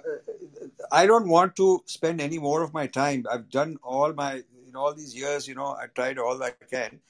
I 0.93 1.07
don't 1.07 1.29
want 1.29 1.57
to 1.57 1.83
spend 1.87 2.21
any 2.21 2.39
more 2.39 2.63
of 2.63 2.73
my 2.73 2.87
time. 2.87 3.27
I've 3.31 3.51
done 3.51 3.77
all 3.83 4.13
my, 4.13 4.43
in 4.69 4.77
all 4.77 4.95
these 4.95 5.15
years, 5.15 5.49
you 5.49 5.55
know, 5.55 5.67
I 5.67 5.87
tried 5.95 6.19
all 6.19 6.43
I 6.43 6.53
can 6.71 7.01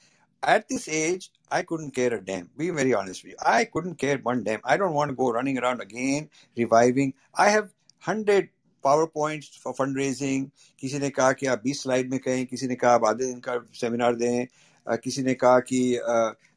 at 0.45 0.69
this 0.69 0.87
age, 0.87 1.31
I 1.51 1.63
couldn't 1.63 1.91
care 1.91 2.13
a 2.13 2.23
damn. 2.23 2.49
Be 2.57 2.69
very 2.69 2.93
honest 2.93 3.23
with 3.23 3.31
you. 3.31 3.37
I 3.43 3.65
couldn't 3.65 3.95
care 3.95 4.17
one 4.17 4.43
damn. 4.43 4.61
I 4.63 4.77
don't 4.77 4.93
want 4.93 5.09
to 5.09 5.15
go 5.15 5.31
running 5.31 5.57
around 5.57 5.81
again, 5.81 6.29
reviving. 6.55 7.13
I 7.33 7.49
have 7.49 7.71
hundred 7.99 8.49
PowerPoints 8.83 9.57
for 9.57 9.73
fundraising. 9.73 10.51
किसी 10.79 10.99
ने 10.99 11.09
कहा 11.09 11.31
कि 11.33 11.45
आप 11.47 11.63
20 11.63 11.81
slide 11.83 12.11
में 12.11 12.19
कहें 12.19 12.45
किसी 12.45 12.67
ने 12.67 12.75
कहा 12.75 12.91
आप 12.93 13.05
आधे 13.05 13.25
दिन 13.25 13.39
का 13.47 13.57
सेमिनार 13.73 14.15
दें 14.15 14.97
किसी 15.03 15.23
ने 15.23 15.33
कहा 15.33 15.59
कि 15.59 15.79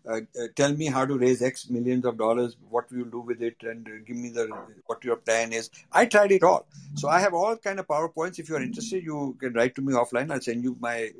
uh, 0.07 0.21
uh, 0.39 0.47
tell 0.55 0.73
me 0.73 0.87
how 0.87 1.05
to 1.05 1.17
raise 1.17 1.41
X 1.41 1.69
millions 1.69 2.05
of 2.05 2.17
dollars, 2.17 2.57
what 2.69 2.85
you 2.91 3.05
do 3.05 3.21
with 3.21 3.41
it, 3.41 3.55
and 3.61 3.87
give 4.05 4.17
me 4.17 4.29
the 4.29 4.49
what 4.85 5.03
your 5.03 5.15
plan 5.15 5.53
is. 5.53 5.69
I 5.91 6.05
tried 6.05 6.31
it 6.31 6.43
all, 6.43 6.65
so 6.95 7.07
I 7.07 7.19
have 7.19 7.33
all 7.33 7.55
kind 7.55 7.79
of 7.79 7.87
powerpoints. 7.87 8.37
If 8.37 8.49
you 8.49 8.55
are 8.57 8.61
interested, 8.61 9.03
you 9.03 9.37
can 9.39 9.53
write 9.53 9.75
to 9.75 9.81
me 9.81 9.93
offline. 9.93 10.31
I'll 10.31 10.41
send 10.41 10.63
you 10.63 10.75
my 10.79 11.11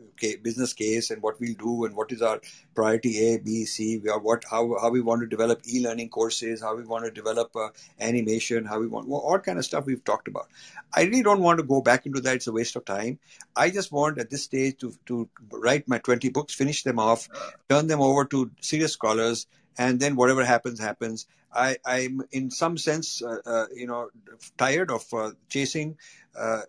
business 0.43 0.73
case 0.73 1.11
and 1.11 1.21
what 1.21 1.39
we'll 1.39 1.53
do 1.53 1.85
and 1.85 1.95
what 1.95 2.11
is 2.11 2.21
our 2.21 2.41
priority 2.75 3.33
A, 3.33 3.37
B, 3.37 3.63
C. 3.65 3.99
We 3.99 4.09
are 4.09 4.19
what 4.19 4.43
how 4.49 4.77
how 4.81 4.89
we 4.89 4.99
want 4.99 5.21
to 5.21 5.27
develop 5.27 5.61
e-learning 5.65 6.09
courses, 6.09 6.61
how 6.61 6.75
we 6.75 6.83
want 6.83 7.05
to 7.05 7.11
develop 7.11 7.55
uh, 7.55 7.69
animation, 8.01 8.65
how 8.65 8.79
we 8.79 8.87
want 8.87 9.07
well, 9.07 9.21
all 9.21 9.39
kind 9.39 9.57
of 9.57 9.65
stuff 9.65 9.85
we've 9.85 10.03
talked 10.03 10.27
about. 10.27 10.49
I 10.93 11.03
really 11.03 11.23
don't 11.23 11.41
want 11.41 11.59
to 11.59 11.63
go 11.63 11.81
back 11.81 12.05
into 12.05 12.21
that. 12.21 12.35
It's 12.35 12.47
a 12.47 12.51
waste 12.51 12.75
of 12.75 12.85
time. 12.85 13.17
I 13.55 13.69
just 13.69 13.91
want 13.91 14.19
at 14.19 14.29
this 14.29 14.43
stage 14.43 14.77
to 14.79 14.93
to 15.05 15.29
write 15.51 15.87
my 15.87 15.99
20 15.99 16.29
books, 16.29 16.53
finish 16.53 16.83
them 16.83 16.99
off, 16.99 17.29
turn 17.69 17.87
them 17.87 18.01
over 18.01 18.25
to 18.25 18.51
serious 18.73 18.93
scholars, 18.93 19.47
and 19.77 19.99
then 19.99 20.15
whatever 20.15 20.43
happens, 20.53 20.79
happens. 20.79 21.27
I, 21.65 21.77
I'm 21.85 22.21
in 22.31 22.49
some 22.49 22.75
sense, 22.77 23.21
uh, 23.21 23.39
uh, 23.45 23.65
you 23.81 23.87
know, 23.87 24.09
tired 24.57 24.89
of 24.97 25.03
uh, 25.13 25.31
chasing, 25.49 25.97
uh, 26.45 26.61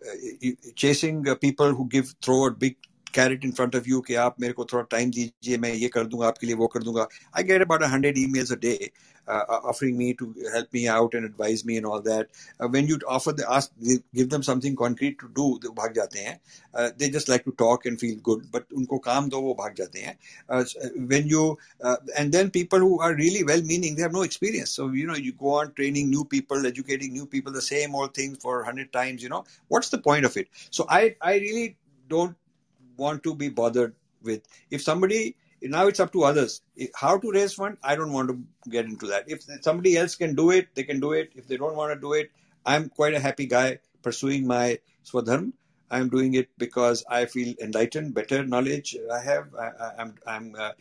chasing 0.75 1.27
uh, 1.27 1.35
people 1.45 1.73
who 1.73 1.87
give 1.95 2.13
throw 2.21 2.45
a 2.47 2.51
big 2.51 2.75
carrot 3.12 3.44
in 3.44 3.52
front 3.52 3.74
of 3.74 3.86
you 3.86 4.00
कि 4.06 4.14
आप 4.24 4.40
मेरे 4.40 4.52
को 4.52 4.64
थोड़ा 4.72 4.84
time 4.90 5.10
दीजिए 5.10 5.56
मैं 5.58 5.72
ये 5.74 5.88
कर 5.94 6.04
दूंगा 6.06 6.26
आपके 6.26 6.46
लिए 6.46 6.56
वो 6.56 6.66
कर 6.74 6.82
दूंगा 6.82 7.06
I 7.34 7.42
get 7.42 7.62
about 7.62 7.82
a 7.82 7.88
hundred 7.88 8.16
emails 8.16 8.52
a 8.52 8.56
day 8.56 8.92
uh, 9.28 9.44
offering 9.72 9.96
me 9.96 10.12
to 10.14 10.34
help 10.52 10.72
me 10.72 10.88
out 10.88 11.14
and 11.14 11.24
advise 11.24 11.64
me 11.64 11.76
and 11.76 11.86
all 11.86 12.00
that. 12.02 12.28
Uh, 12.60 12.68
when 12.68 12.86
you 12.86 12.98
offer 13.08 13.32
the 13.32 13.50
ask 13.50 13.72
give 14.14 14.30
them 14.30 14.42
something 14.42 14.76
concrete 14.76 15.18
to 15.18 15.28
do 15.40 15.48
वो 15.64 15.74
भाग 15.80 15.94
जाते 15.94 16.18
हैं 16.20 16.38
uh, 16.74 16.90
they 16.96 17.10
just 17.10 17.28
like 17.28 17.44
to 17.44 17.52
talk 17.64 17.86
and 17.86 18.00
feel 18.04 18.16
good 18.30 18.46
but 18.52 18.72
उनको 18.80 18.98
काम 19.08 19.28
दो 19.28 19.40
वो 19.40 19.54
भाग 19.60 19.74
जाते 19.82 20.00
हैं 20.00 20.16
uh, 20.48 20.64
when 21.12 21.28
you 21.34 21.44
uh, 21.84 21.96
and 22.18 22.32
then 22.32 22.50
people 22.50 22.78
who 22.78 22.98
are 23.00 23.14
really 23.14 23.44
well 23.52 23.62
meaning 23.72 23.94
they 23.94 24.02
have 24.08 24.18
no 24.18 24.26
experience 24.30 24.70
so 24.80 24.88
you 25.00 25.06
know 25.06 25.20
you 25.28 25.32
go 25.44 25.54
on 25.60 25.72
training 25.80 26.10
new 26.10 26.24
people 26.24 26.66
educating 26.66 27.12
new 27.12 27.26
people 27.26 27.52
the 27.52 27.66
same 27.70 27.94
old 27.94 28.14
things 28.14 28.38
for 28.46 28.56
100 28.62 28.92
times 28.92 29.22
you 29.22 29.28
know 29.28 29.44
what's 29.68 29.90
the 29.96 29.98
point 29.98 30.24
of 30.24 30.36
it 30.36 30.48
so 30.70 30.86
I 30.88 31.02
I 31.20 31.34
really 31.46 31.76
don't 32.08 32.36
want 32.97 33.23
to 33.23 33.35
be 33.35 33.49
bothered 33.49 33.95
with. 34.21 34.41
If 34.69 34.81
somebody 34.81 35.35
now 35.61 35.87
it's 35.87 35.99
up 35.99 36.11
to 36.13 36.23
others 36.23 36.61
how 36.95 37.17
to 37.17 37.31
raise 37.31 37.53
fund. 37.53 37.77
I 37.83 37.95
don't 37.95 38.11
want 38.11 38.29
to 38.29 38.43
get 38.69 38.85
into 38.85 39.07
that. 39.07 39.25
If 39.27 39.45
somebody 39.61 39.97
else 39.97 40.15
can 40.15 40.35
do 40.35 40.51
it, 40.51 40.67
they 40.75 40.83
can 40.83 40.99
do 40.99 41.13
it. 41.13 41.31
If 41.35 41.47
they 41.47 41.57
don't 41.57 41.75
want 41.75 41.93
to 41.93 41.99
do 41.99 42.13
it, 42.13 42.31
I'm 42.65 42.89
quite 42.89 43.13
a 43.13 43.19
happy 43.19 43.45
guy 43.45 43.79
pursuing 44.01 44.45
my 44.45 44.79
swadharm. 45.05 45.53
I'm 45.89 46.09
doing 46.09 46.33
it 46.33 46.49
because 46.57 47.03
I 47.09 47.25
feel 47.25 47.55
enlightened, 47.61 48.13
better 48.13 48.43
knowledge 48.43 48.97
I 49.11 49.19
have. 49.19 49.53
I, 49.55 49.67
am 49.67 49.93
I'm, 49.97 50.15
I'm 50.27 50.55
uh, 50.57 50.71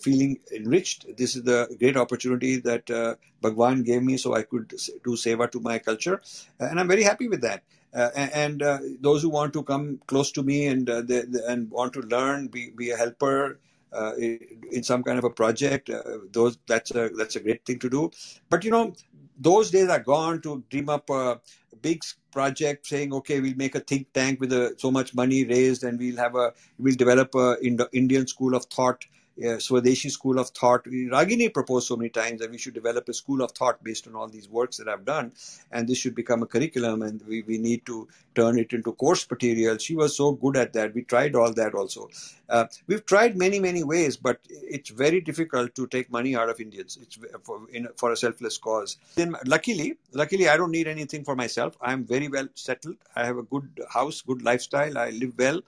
feeling 0.00 0.38
enriched. 0.54 1.16
This 1.16 1.36
is 1.36 1.42
the 1.42 1.74
great 1.78 1.96
opportunity 1.96 2.56
that 2.60 2.90
uh, 2.90 3.16
Bhagwan 3.40 3.82
gave 3.82 4.02
me 4.02 4.16
so 4.16 4.34
I 4.34 4.42
could 4.42 4.68
do 4.68 5.16
seva 5.16 5.50
to 5.50 5.60
my 5.60 5.78
culture. 5.78 6.20
And 6.60 6.78
I'm 6.78 6.88
very 6.88 7.02
happy 7.02 7.28
with 7.28 7.42
that. 7.42 7.62
Uh, 7.94 8.10
and 8.14 8.62
uh, 8.62 8.78
those 9.00 9.22
who 9.22 9.30
want 9.30 9.52
to 9.54 9.62
come 9.62 9.98
close 10.06 10.30
to 10.32 10.42
me 10.42 10.66
and 10.66 10.88
uh, 10.90 11.00
they, 11.00 11.22
they, 11.22 11.40
and 11.48 11.70
want 11.70 11.92
to 11.94 12.00
learn, 12.00 12.46
be, 12.48 12.70
be 12.70 12.90
a 12.90 12.96
helper 12.96 13.58
uh, 13.92 14.12
in 14.16 14.82
some 14.82 15.02
kind 15.02 15.18
of 15.18 15.24
a 15.24 15.30
project, 15.30 15.88
uh, 15.90 16.02
those 16.30 16.58
that's 16.66 16.90
a 16.90 17.08
that's 17.16 17.36
a 17.36 17.40
great 17.40 17.64
thing 17.64 17.78
to 17.78 17.88
do. 17.88 18.10
But 18.50 18.64
you 18.64 18.70
know, 18.70 18.94
those 19.38 19.70
days 19.70 19.88
are 19.88 20.00
gone 20.00 20.42
to 20.42 20.62
dream 20.68 20.88
up 20.88 21.08
a 21.10 21.40
big 21.86 22.02
project, 22.36 22.86
saying, 22.92 23.12
okay, 23.18 23.38
we'll 23.40 23.62
make 23.64 23.76
a 23.80 23.80
think 23.90 24.12
tank 24.18 24.40
with 24.40 24.52
a, 24.52 24.64
so 24.84 24.90
much 24.98 25.14
money 25.22 25.40
raised, 25.44 25.84
and 25.84 25.98
we'll 25.98 26.22
have 26.26 26.34
a 26.44 26.46
we'll 26.78 27.00
develop 27.04 27.34
a 27.34 27.46
Indo- 27.68 27.92
Indian 28.02 28.26
school 28.34 28.54
of 28.58 28.64
thought 28.76 29.04
uh, 29.38 29.58
Swadeshi 29.58 30.10
school 30.10 30.38
of 30.38 30.48
thought. 30.50 30.84
Ragini 30.84 31.52
proposed 31.52 31.88
so 31.88 31.96
many 31.96 32.10
times 32.10 32.40
that 32.40 32.50
we 32.50 32.58
should 32.58 32.74
develop 32.74 33.08
a 33.08 33.14
school 33.14 33.42
of 33.42 33.52
thought 33.52 33.82
based 33.82 34.06
on 34.06 34.14
all 34.14 34.28
these 34.28 34.48
works 34.48 34.76
that 34.78 34.88
I've 34.88 35.04
done, 35.04 35.32
and 35.70 35.88
this 35.88 35.98
should 35.98 36.14
become 36.14 36.42
a 36.42 36.46
curriculum, 36.46 37.02
and 37.02 37.22
we, 37.26 37.42
we 37.42 37.58
need 37.58 37.84
to 37.86 38.08
turn 38.34 38.58
it 38.58 38.72
into 38.72 38.92
course 38.92 39.28
material. 39.30 39.78
She 39.78 39.96
was 39.96 40.16
so 40.16 40.32
good 40.32 40.56
at 40.56 40.72
that. 40.74 40.94
We 40.94 41.02
tried 41.02 41.34
all 41.34 41.52
that 41.54 41.74
also. 41.74 42.10
Uh, 42.48 42.66
we've 42.86 43.04
tried 43.04 43.36
many, 43.36 43.58
many 43.58 43.82
ways, 43.82 44.16
but 44.16 44.38
it's 44.48 44.90
very 44.90 45.20
difficult 45.20 45.74
to 45.74 45.86
take 45.88 46.10
money 46.10 46.36
out 46.36 46.48
of 46.48 46.60
Indians. 46.60 46.98
It's 47.00 47.18
for, 47.42 47.62
in, 47.72 47.88
for 47.96 48.12
a 48.12 48.16
selfless 48.16 48.56
cause. 48.58 48.98
Then, 49.16 49.34
luckily, 49.44 49.96
luckily, 50.12 50.48
I 50.48 50.56
don't 50.56 50.70
need 50.70 50.86
anything 50.86 51.24
for 51.24 51.34
myself. 51.34 51.76
I'm 51.80 52.04
very 52.04 52.28
well 52.28 52.48
settled. 52.54 52.96
I 53.16 53.24
have 53.24 53.38
a 53.38 53.42
good 53.42 53.68
house, 53.92 54.20
good 54.20 54.42
lifestyle. 54.42 54.96
I 54.96 55.10
live 55.10 55.32
well, 55.36 55.60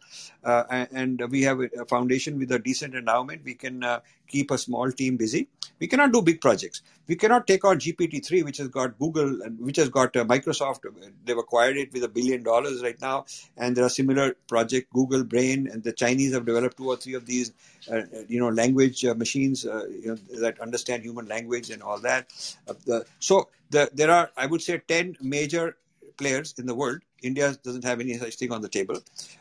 uh, 0.45 0.87
and 0.93 1.21
we 1.31 1.43
have 1.43 1.61
a 1.61 1.85
foundation 1.87 2.39
with 2.39 2.53
a 2.53 2.59
decent 2.59 2.95
endowment. 2.95 3.43
We 3.45 3.55
can 3.59 3.85
uh, 3.85 4.01
keep 4.27 4.51
a 4.51 4.59
small 4.59 4.91
team 4.93 5.17
busy. 5.17 5.49
We 5.81 5.87
cannot 5.87 6.13
do 6.13 6.23
big 6.23 6.41
projects. 6.41 6.83
We 7.07 7.17
cannot 7.17 7.47
take 7.47 7.65
out 7.65 7.79
GPT-3, 7.79 8.45
which 8.45 8.59
has 8.59 8.69
got 8.69 8.99
Google 8.99 9.43
and 9.43 9.59
which 9.61 9.77
has 9.77 9.89
got 9.89 10.17
uh, 10.17 10.25
Microsoft. 10.25 10.81
They've 11.25 11.39
acquired 11.39 11.77
it 11.77 11.93
with 11.93 12.05
a 12.05 12.09
billion 12.09 12.43
dollars 12.43 12.83
right 12.83 13.01
now, 13.01 13.27
and 13.57 13.77
there 13.77 13.85
are 13.85 13.89
similar 13.89 14.35
project 14.49 14.93
Google 14.93 15.25
Brain, 15.25 15.69
and 15.73 15.83
the 15.83 15.93
Chinese 15.93 16.35
have 16.35 16.45
developed 16.45 16.77
two 16.77 16.89
or 16.89 16.97
three 16.97 17.15
of 17.15 17.27
these, 17.27 17.53
uh, 17.91 18.03
you 18.29 18.41
know, 18.41 18.49
language 18.49 19.05
uh, 19.05 19.15
machines 19.15 19.65
uh, 19.65 19.87
you 19.89 20.09
know, 20.09 20.41
that 20.41 20.61
understand 20.61 21.03
human 21.03 21.27
language 21.27 21.71
and 21.71 21.83
all 21.83 22.01
that. 22.01 22.27
Uh, 22.67 22.75
the, 22.85 23.07
so 23.21 23.49
the, 23.71 23.91
there 23.95 24.11
are, 24.11 24.31
I 24.37 24.47
would 24.47 24.63
say, 24.63 24.79
ten 24.79 25.17
major 25.21 25.77
players 26.17 26.55
in 26.59 26.67
the 26.67 26.75
world. 26.75 27.01
India 27.23 27.55
doesn't 27.63 27.85
have 27.85 28.01
any 28.01 28.15
such 28.15 28.37
thing 28.37 28.53
on 28.53 28.63
the 28.63 28.69
table. 28.69 28.99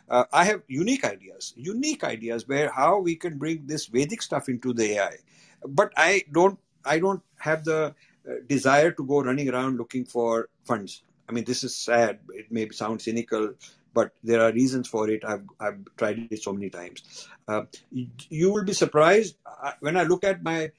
Uh, 0.09 0.25
I 0.31 0.45
have 0.45 0.63
unique 0.67 1.05
ideas, 1.05 1.53
unique 1.55 2.03
ideas 2.03 2.47
where 2.47 2.69
how 2.71 2.99
we 2.99 3.15
can 3.15 3.37
bring 3.37 3.65
this 3.65 3.85
Vedic 3.87 4.21
stuff 4.21 4.49
into 4.49 4.73
the 4.73 4.97
AI. 4.97 5.17
But 5.65 5.93
I 5.97 6.23
don't, 6.31 6.59
I 6.85 6.99
don't 6.99 7.21
have 7.39 7.63
the 7.63 7.95
uh, 8.27 8.33
desire 8.47 8.91
to 8.91 9.03
go 9.03 9.21
running 9.21 9.49
around 9.49 9.77
looking 9.77 10.05
for 10.05 10.49
funds. 10.65 11.03
I 11.29 11.33
mean, 11.33 11.43
this 11.43 11.63
is 11.63 11.75
sad. 11.75 12.19
It 12.29 12.51
may 12.51 12.69
sound 12.69 13.01
cynical, 13.01 13.53
but 13.93 14.11
there 14.23 14.41
are 14.41 14.51
reasons 14.51 14.87
for 14.87 15.09
it. 15.09 15.23
I've, 15.25 15.43
I've 15.59 15.79
tried 15.97 16.27
it 16.31 16.41
so 16.43 16.53
many 16.53 16.69
times. 16.69 17.27
Uh, 17.47 17.63
you 17.91 18.51
will 18.51 18.63
be 18.63 18.73
surprised 18.73 19.35
uh, 19.45 19.71
when 19.79 19.97
I 19.97 20.03
look 20.03 20.23
at 20.23 20.43
my 20.43 20.71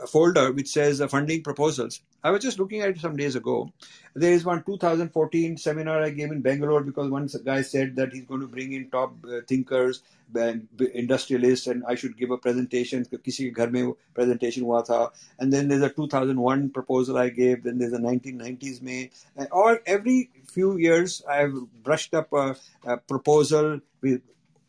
a 0.00 0.06
folder 0.06 0.52
which 0.52 0.68
says 0.68 1.00
uh, 1.00 1.08
funding 1.08 1.42
proposals. 1.42 2.00
I 2.24 2.30
was 2.30 2.42
just 2.42 2.58
looking 2.58 2.80
at 2.80 2.90
it 2.90 3.00
some 3.00 3.16
days 3.16 3.36
ago. 3.36 3.72
There 4.14 4.32
is 4.32 4.44
one 4.44 4.62
2014 4.64 5.56
seminar 5.56 6.02
I 6.02 6.10
gave 6.10 6.32
in 6.32 6.40
Bangalore 6.40 6.82
because 6.82 7.08
one 7.10 7.28
guy 7.44 7.62
said 7.62 7.96
that 7.96 8.12
he's 8.12 8.24
going 8.24 8.40
to 8.40 8.48
bring 8.48 8.72
in 8.72 8.90
top 8.90 9.14
uh, 9.24 9.40
thinkers, 9.46 10.02
uh, 10.36 10.52
industrialists, 10.94 11.68
and 11.68 11.84
I 11.86 11.94
should 11.94 12.16
give 12.16 12.30
a 12.30 12.38
presentation. 12.38 13.04
Kisi 13.04 13.54
ke 13.54 13.70
mein 13.70 13.94
presentation 14.12 14.64
hua 14.64 14.82
tha. 14.82 15.10
And 15.38 15.52
then 15.52 15.68
there's 15.68 15.82
a 15.82 15.90
2001 15.90 16.70
proposal 16.70 17.16
I 17.16 17.28
gave. 17.28 17.62
Then 17.62 17.78
there's 17.78 17.92
a 17.92 17.98
1990s 17.98 18.82
May. 18.82 19.10
And 19.36 19.48
all 19.52 19.76
every 19.86 20.30
few 20.48 20.78
years 20.78 21.22
I've 21.28 21.54
brushed 21.84 22.14
up 22.14 22.32
a, 22.32 22.56
a 22.84 22.96
proposal 22.96 23.80
with 24.02 24.22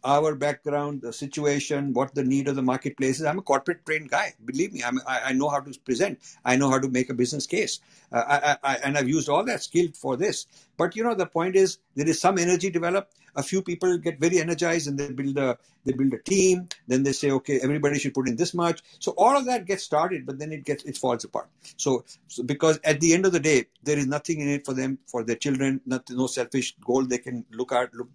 our 0.04 0.36
background, 0.36 1.02
the 1.02 1.14
situation, 1.14 1.94
what 1.94 2.16
the 2.16 2.24
need 2.24 2.48
of 2.48 2.56
the 2.56 2.62
marketplace 2.62 3.20
is. 3.20 3.26
I'm 3.26 3.40
a 3.40 3.44
corporate 3.44 3.86
trained 3.86 4.10
guy. 4.10 4.34
Believe 4.46 4.74
me, 4.74 4.84
I'm, 4.84 5.00
I, 5.08 5.22
I 5.28 5.34
know 5.34 5.50
how 5.50 5.60
to 5.60 5.80
present. 5.82 6.20
I 6.46 6.56
know 6.56 6.70
how 6.70 6.80
to 6.80 6.90
make 6.90 7.10
a 7.10 7.14
business 7.14 7.48
case. 7.48 7.80
Uh, 8.12 8.58
I, 8.64 8.74
I, 8.74 8.76
and 8.78 8.98
I've 8.98 9.10
used 9.10 9.30
all 9.30 9.44
that 9.46 9.64
skill 9.64 9.88
for 9.94 10.18
this. 10.18 10.48
But 10.82 10.96
you 10.96 11.04
know, 11.04 11.14
the 11.14 11.28
point 11.28 11.56
is 11.56 11.78
there 11.96 12.10
is 12.10 12.20
some 12.20 12.40
energy 12.40 12.72
developed. 12.72 13.14
A 13.36 13.44
few 13.44 13.62
people 13.62 13.98
get 14.00 14.20
very 14.20 14.40
energized 14.40 14.88
and 14.88 14.98
they 14.98 15.12
build 15.12 15.38
a 15.38 15.50
they 15.86 15.94
build 15.94 16.14
a 16.14 16.22
team. 16.30 16.68
Then 16.88 17.04
they 17.04 17.12
say, 17.12 17.30
okay, 17.38 17.60
everybody 17.62 18.00
should 18.00 18.16
put 18.16 18.28
in 18.28 18.36
this 18.36 18.56
much. 18.56 18.82
So 18.98 19.12
all 19.12 19.38
of 19.38 19.46
that 19.46 19.68
gets 19.68 19.84
started, 19.84 20.26
but 20.26 20.40
then 20.40 20.52
it 20.52 20.66
gets 20.66 20.84
it 20.84 20.98
falls 20.98 21.24
apart. 21.24 21.50
So, 21.78 22.04
so 22.28 22.42
because 22.42 22.80
at 22.84 23.00
the 23.00 23.14
end 23.14 23.28
of 23.28 23.32
the 23.32 23.40
day, 23.40 23.66
there 23.84 24.00
is 24.00 24.08
nothing 24.08 24.40
in 24.40 24.50
it 24.50 24.66
for 24.66 24.74
them, 24.74 24.98
for 25.06 25.24
their 25.24 25.36
children. 25.36 25.82
Nothing, 25.86 26.18
no 26.18 26.26
selfish 26.26 26.76
goal 26.84 27.06
they 27.06 27.20
can 27.20 27.46
look 27.52 27.72
at, 27.72 27.94
look, 27.94 28.10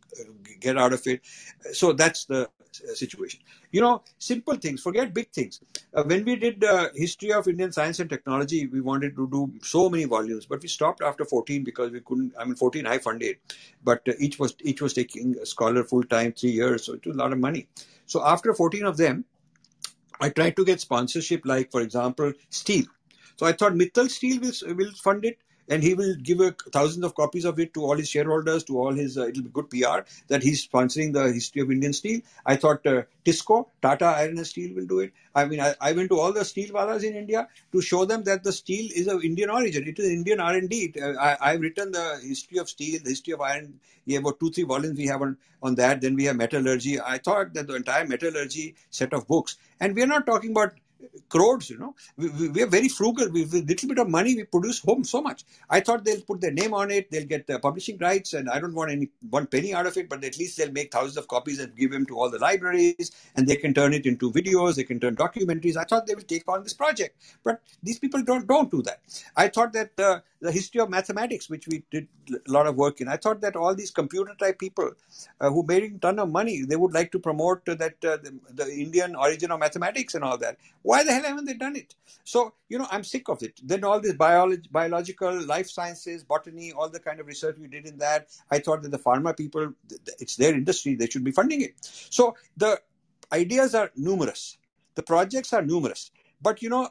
get 0.60 0.76
out 0.76 0.92
of 0.92 1.06
it. 1.06 1.20
So 1.72 1.92
that's 1.92 2.24
the 2.24 2.50
situation. 2.94 3.40
You 3.72 3.80
know, 3.80 4.02
simple 4.18 4.56
things. 4.56 4.82
Forget 4.82 5.14
big 5.14 5.30
things. 5.30 5.60
Uh, 5.94 6.02
when 6.04 6.24
we 6.24 6.36
did 6.36 6.64
uh, 6.64 6.88
history 6.94 7.32
of 7.32 7.48
Indian 7.48 7.72
science 7.72 8.00
and 8.00 8.08
technology, 8.10 8.66
we 8.66 8.80
wanted 8.80 9.16
to 9.16 9.28
do 9.28 9.52
so 9.62 9.88
many 9.88 10.04
volumes, 10.04 10.46
but 10.46 10.62
we 10.62 10.68
stopped 10.68 11.02
after 11.02 11.24
14 11.24 11.64
because 11.64 11.90
we 11.90 12.00
couldn't. 12.00 12.34
I 12.38 12.44
mean, 12.44 12.56
14 12.56 12.86
I 12.86 12.98
funded, 12.98 13.36
but 13.84 14.08
uh, 14.08 14.12
each 14.18 14.38
was 14.38 14.54
each 14.60 14.80
was 14.80 14.94
taking 14.94 15.36
a 15.38 15.46
scholar 15.46 15.84
full 15.84 16.04
time, 16.04 16.32
three 16.32 16.50
years, 16.50 16.84
so 16.84 16.94
it 16.94 17.06
was 17.06 17.16
a 17.16 17.18
lot 17.18 17.32
of 17.32 17.38
money. 17.38 17.68
So 18.06 18.24
after 18.24 18.54
14 18.54 18.84
of 18.84 18.96
them, 18.96 19.24
I 20.20 20.30
tried 20.30 20.56
to 20.56 20.64
get 20.64 20.80
sponsorship, 20.80 21.42
like 21.44 21.70
for 21.70 21.80
example, 21.80 22.32
steel. 22.50 22.84
So 23.36 23.46
I 23.46 23.52
thought 23.52 23.74
Mittal 23.74 24.08
Steel 24.08 24.40
will, 24.40 24.74
will 24.76 24.92
fund 24.92 25.24
it 25.24 25.38
and 25.68 25.82
he 25.82 25.94
will 25.94 26.14
give 26.14 26.40
a, 26.40 26.54
thousands 26.72 27.04
of 27.04 27.14
copies 27.14 27.44
of 27.44 27.58
it 27.58 27.74
to 27.74 27.82
all 27.82 27.96
his 27.96 28.08
shareholders, 28.08 28.64
to 28.64 28.78
all 28.78 28.92
his. 28.92 29.18
Uh, 29.18 29.26
it'll 29.28 29.42
be 29.42 29.50
good 29.50 29.70
PR 29.70 30.00
that 30.28 30.42
he's 30.42 30.66
sponsoring 30.66 31.12
the 31.12 31.32
history 31.32 31.62
of 31.62 31.70
Indian 31.70 31.92
steel. 31.92 32.20
I 32.44 32.56
thought 32.56 32.86
uh, 32.86 33.02
Tisco, 33.24 33.66
Tata 33.82 34.06
Iron 34.06 34.38
and 34.38 34.46
Steel 34.46 34.74
will 34.74 34.86
do 34.86 35.00
it. 35.00 35.12
I 35.34 35.44
mean, 35.44 35.60
I, 35.60 35.74
I 35.80 35.92
went 35.92 36.10
to 36.10 36.18
all 36.18 36.32
the 36.32 36.44
steel 36.44 36.70
walas 36.70 37.04
in 37.04 37.14
India 37.14 37.48
to 37.72 37.80
show 37.80 38.04
them 38.04 38.24
that 38.24 38.44
the 38.44 38.52
steel 38.52 38.90
is 38.94 39.08
of 39.08 39.24
Indian 39.24 39.50
origin. 39.50 39.86
It 39.86 39.98
is 39.98 40.10
Indian 40.10 40.40
R 40.40 40.54
and 40.54 40.68
D. 40.70 40.94
Uh, 41.00 41.12
I, 41.20 41.36
I've 41.40 41.60
written 41.60 41.92
the 41.92 42.20
history 42.22 42.58
of 42.58 42.68
steel, 42.68 43.00
the 43.02 43.10
history 43.10 43.34
of 43.34 43.40
iron. 43.40 43.80
Yeah, 44.04 44.18
about 44.20 44.38
two, 44.38 44.50
three 44.50 44.62
volumes 44.64 44.96
we 44.96 45.06
have 45.06 45.20
on, 45.20 45.36
on 45.62 45.74
that. 45.74 46.00
Then 46.00 46.14
we 46.14 46.24
have 46.24 46.36
metallurgy. 46.36 47.00
I 47.00 47.18
thought 47.18 47.54
that 47.54 47.66
the 47.66 47.74
entire 47.74 48.06
metallurgy 48.06 48.76
set 48.90 49.12
of 49.12 49.26
books, 49.26 49.56
and 49.80 49.96
we 49.96 50.02
are 50.02 50.06
not 50.06 50.26
talking 50.26 50.52
about 50.52 50.74
crores, 51.28 51.70
you 51.70 51.78
know. 51.78 51.94
We, 52.16 52.48
we, 52.48 52.62
are 52.62 52.66
very 52.66 52.88
frugal. 52.88 53.28
We, 53.30 53.42
with 53.44 53.68
little 53.68 53.88
bit 53.88 53.98
of 53.98 54.08
money, 54.08 54.34
we 54.34 54.44
produce 54.44 54.80
home 54.80 55.04
so 55.04 55.20
much. 55.20 55.44
I 55.70 55.80
thought 55.80 56.04
they'll 56.04 56.20
put 56.20 56.40
their 56.40 56.52
name 56.52 56.74
on 56.74 56.90
it, 56.90 57.10
they'll 57.10 57.26
get 57.26 57.46
the 57.46 57.58
publishing 57.58 57.98
rights, 57.98 58.32
and 58.32 58.48
I 58.48 58.60
don't 58.60 58.74
want 58.74 58.90
any 58.90 59.08
one 59.30 59.46
penny 59.46 59.74
out 59.74 59.86
of 59.86 59.96
it, 59.96 60.08
but 60.08 60.24
at 60.24 60.38
least 60.38 60.56
they'll 60.56 60.72
make 60.72 60.92
thousands 60.92 61.16
of 61.16 61.28
copies 61.28 61.58
and 61.60 61.76
give 61.76 61.90
them 61.90 62.06
to 62.06 62.18
all 62.18 62.30
the 62.30 62.38
libraries, 62.38 63.10
and 63.36 63.46
they 63.46 63.56
can 63.56 63.74
turn 63.74 63.92
it 63.92 64.06
into 64.06 64.30
videos, 64.30 64.76
they 64.76 64.84
can 64.84 65.00
turn 65.00 65.16
documentaries. 65.16 65.76
I 65.76 65.84
thought 65.84 66.06
they 66.06 66.14
will 66.14 66.22
take 66.22 66.48
on 66.48 66.62
this 66.62 66.74
project, 66.74 67.20
but 67.44 67.60
these 67.82 67.98
people 67.98 68.22
don't 68.22 68.46
don't 68.46 68.70
do 68.70 68.82
that. 68.82 69.00
I 69.36 69.48
thought 69.48 69.72
that 69.72 69.98
uh, 69.98 70.20
the 70.40 70.52
history 70.52 70.80
of 70.80 70.90
mathematics, 70.90 71.48
which 71.48 71.66
we 71.68 71.84
did 71.90 72.08
a 72.30 72.50
lot 72.50 72.66
of 72.66 72.76
work 72.76 73.00
in, 73.00 73.08
I 73.08 73.16
thought 73.16 73.40
that 73.40 73.56
all 73.56 73.74
these 73.74 73.90
computer 73.90 74.34
type 74.38 74.58
people 74.58 74.92
uh, 75.40 75.50
who 75.50 75.64
made 75.66 75.84
a 75.84 75.98
ton 75.98 76.18
of 76.18 76.30
money, 76.30 76.62
they 76.62 76.76
would 76.76 76.92
like 76.92 77.12
to 77.12 77.18
promote 77.18 77.64
that 77.66 77.96
uh, 78.04 78.18
the, 78.18 78.38
the 78.52 78.70
Indian 78.70 79.16
origin 79.16 79.50
of 79.50 79.60
mathematics 79.60 80.14
and 80.14 80.24
all 80.24 80.38
that 80.38 80.58
Why 80.82 81.02
the 81.04 81.12
hell 81.12 81.24
haven't 81.24 81.46
they 81.46 81.54
done 81.54 81.76
it? 81.76 81.94
So, 82.24 82.54
you 82.68 82.78
know, 82.78 82.86
I'm 82.90 83.04
sick 83.04 83.28
of 83.28 83.42
it. 83.42 83.60
Then 83.62 83.84
all 83.84 84.00
this 84.00 84.14
biology, 84.14 84.68
biological, 84.70 85.44
life 85.46 85.68
sciences, 85.70 86.24
botany, 86.24 86.72
all 86.72 86.88
the 86.88 87.00
kind 87.00 87.20
of 87.20 87.26
research 87.26 87.56
we 87.58 87.68
did 87.68 87.86
in 87.86 87.98
that, 87.98 88.28
I 88.50 88.58
thought 88.58 88.82
that 88.82 88.90
the 88.90 88.98
pharma 88.98 89.36
people, 89.36 89.72
it's 90.18 90.36
their 90.36 90.54
industry, 90.54 90.94
they 90.94 91.08
should 91.08 91.24
be 91.24 91.32
funding 91.32 91.62
it. 91.62 91.74
So 91.80 92.36
the 92.56 92.80
ideas 93.32 93.74
are 93.74 93.90
numerous. 93.96 94.58
The 94.94 95.02
projects 95.02 95.52
are 95.52 95.62
numerous. 95.62 96.10
But, 96.40 96.62
you 96.62 96.68
know, 96.68 96.90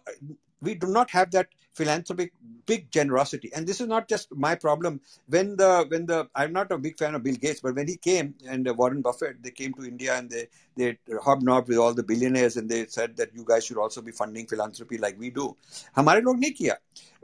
we 0.61 0.75
do 0.75 0.87
not 0.87 1.11
have 1.11 1.31
that 1.31 1.47
philanthropic 1.74 2.32
big 2.66 2.90
generosity 2.90 3.50
and 3.54 3.66
this 3.66 3.80
is 3.80 3.86
not 3.86 4.08
just 4.08 4.34
my 4.34 4.54
problem 4.54 5.00
when 5.28 5.56
the 5.56 5.86
when 5.88 6.04
the 6.06 6.28
i'm 6.34 6.52
not 6.52 6.70
a 6.72 6.78
big 6.78 6.98
fan 6.98 7.14
of 7.14 7.22
bill 7.22 7.34
gates 7.34 7.60
but 7.60 7.74
when 7.74 7.86
he 7.86 7.96
came 7.96 8.34
and 8.48 8.68
uh, 8.68 8.74
warren 8.74 9.00
buffett 9.00 9.42
they 9.42 9.50
came 9.50 9.72
to 9.72 9.84
india 9.84 10.16
and 10.16 10.30
they 10.30 10.46
they 10.76 10.96
hobnobbed 11.22 11.68
with 11.68 11.78
all 11.78 11.94
the 11.94 12.02
billionaires 12.02 12.56
and 12.56 12.68
they 12.68 12.86
said 12.86 13.16
that 13.16 13.34
you 13.34 13.44
guys 13.44 13.64
should 13.64 13.78
also 13.78 14.02
be 14.02 14.12
funding 14.12 14.46
philanthropy 14.46 14.98
like 14.98 15.18
we 15.18 15.30
do 15.30 15.56
हमारे 15.96 16.20
लोग 16.22 16.40
नहीं 16.40 16.52
किया 16.58 16.76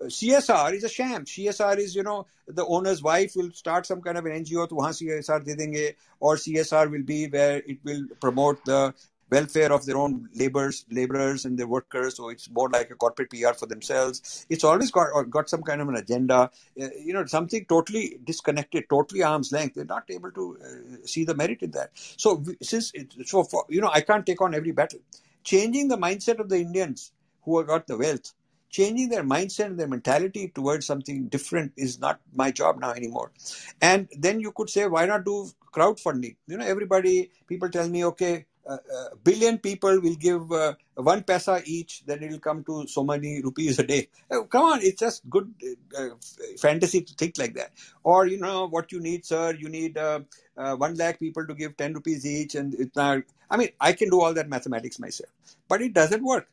CSR 0.05 0.75
is 0.75 0.85
a 0.85 0.89
sham. 0.91 1.25
CSR 1.25 1.79
is, 1.79 1.95
you 1.97 2.03
know, 2.03 2.27
the 2.47 2.65
owner's 2.67 3.03
wife 3.03 3.35
will 3.35 3.51
start 3.51 3.87
some 3.87 4.03
kind 4.03 4.19
of 4.19 4.27
an 4.27 4.33
NGO, 4.33 4.69
तो 4.69 4.77
वहाँ 4.77 4.93
CSR 4.93 5.43
दे 5.45 5.55
देंगे, 5.57 5.95
or 6.21 6.37
CSR 6.37 6.91
will 6.91 7.03
be 7.03 7.27
where 7.29 7.63
it 7.67 7.79
will 7.83 8.05
promote 8.21 8.63
the 8.67 8.93
welfare 9.32 9.72
of 9.74 9.86
their 9.86 9.98
own 9.98 10.30
laborers, 10.36 10.86
laborers 10.92 11.46
and 11.46 11.58
their 11.58 11.68
workers. 11.68 12.18
So 12.18 12.30
it's 12.30 12.50
more 12.52 12.70
like 12.70 12.92
a 12.92 12.96
corporate 12.96 13.32
PR 13.32 13.54
for 13.54 13.68
themselves. 13.68 14.46
It's 14.50 14.64
always 14.64 14.92
got 14.92 15.10
got 15.30 15.50
some 15.50 15.64
kind 15.64 15.82
of 15.82 15.90
an 15.90 15.98
agenda. 15.98 16.52
Uh, 16.82 16.90
you 17.00 17.14
know, 17.14 17.26
something 17.26 17.66
totally 17.66 18.20
disconnected, 18.24 18.86
totally 18.90 19.24
arm's 19.24 19.52
length. 19.52 19.76
They're 19.76 19.86
not 19.86 20.06
able 20.10 20.32
to 20.32 20.58
uh, 20.64 21.08
see 21.08 21.26
the 21.26 21.36
merit 21.36 21.62
in 21.64 21.72
that. 21.72 21.92
So 21.96 22.44
since 22.62 22.94
so 23.26 23.44
for, 23.44 23.66
you 23.70 23.82
know, 23.82 23.92
I 23.92 24.02
can't 24.02 24.26
take 24.26 24.42
on 24.42 24.56
every 24.56 24.72
battle. 24.72 25.00
Changing 25.44 25.88
the 25.90 25.98
mindset 25.98 26.40
of 26.40 26.50
the 26.50 26.58
Indians 26.58 27.12
who 27.44 27.58
have 27.60 27.68
got 27.68 27.88
the 27.88 27.98
wealth 27.98 28.34
changing 28.70 29.10
their 29.10 29.24
mindset 29.24 29.68
and 29.68 29.80
their 29.80 29.88
mentality 29.88 30.48
towards 30.50 30.86
something 30.86 31.28
different 31.28 31.74
is 31.78 32.00
not 32.00 32.20
my 32.34 32.52
job 32.52 32.80
now 32.80 32.92
anymore 32.92 33.32
and 33.82 34.08
then 34.18 34.40
you 34.40 34.52
could 34.52 34.70
say 34.70 34.88
why 34.88 35.06
not 35.06 35.26
do 35.26 35.50
crowdfunding 35.74 36.36
you 36.48 36.58
know 36.58 36.66
everybody 36.66 37.32
people 37.48 37.70
tell 37.70 37.90
me 37.90 38.06
okay 38.06 38.46
a 38.68 39.16
billion 39.24 39.58
people 39.58 40.00
will 40.02 40.16
give 40.16 40.52
uh, 40.52 40.74
one 40.96 41.22
pesa 41.24 41.62
each, 41.66 42.04
then 42.06 42.24
it 42.24 42.32
will 42.32 42.40
come 42.40 42.64
to 42.64 42.88
so 42.88 43.04
many 43.04 43.42
rupees 43.42 43.80
a 43.80 43.84
day. 43.84 44.08
Uh, 44.30 44.44
come 44.44 44.64
on, 44.64 44.80
it's 44.82 45.00
just 45.00 45.30
good 45.30 45.54
uh, 45.98 46.10
fantasy 46.60 47.02
to 47.02 47.14
think 47.16 47.38
like 47.38 47.54
that. 47.56 47.72
Or, 48.04 48.28
you 48.28 48.38
know, 48.40 48.68
what 48.68 48.92
you 48.92 49.00
need, 49.00 49.26
sir, 49.26 49.54
you 49.54 49.70
need 49.70 49.98
uh, 49.98 50.22
uh, 50.58 50.76
one 50.76 50.96
lakh 50.96 51.20
people 51.20 51.46
to 51.48 51.54
give 51.54 51.76
10 51.78 51.94
rupees 51.94 52.26
each. 52.26 52.56
And 52.56 52.74
it's 52.76 52.96
not, 52.96 53.24
I 53.50 53.58
mean, 53.58 53.70
I 53.80 53.94
can 53.94 54.10
do 54.10 54.22
all 54.22 54.34
that 54.34 54.50
mathematics 54.50 55.00
myself, 55.00 55.32
but 55.68 55.82
it 55.82 55.94
doesn't 55.94 56.24
work. 56.24 56.48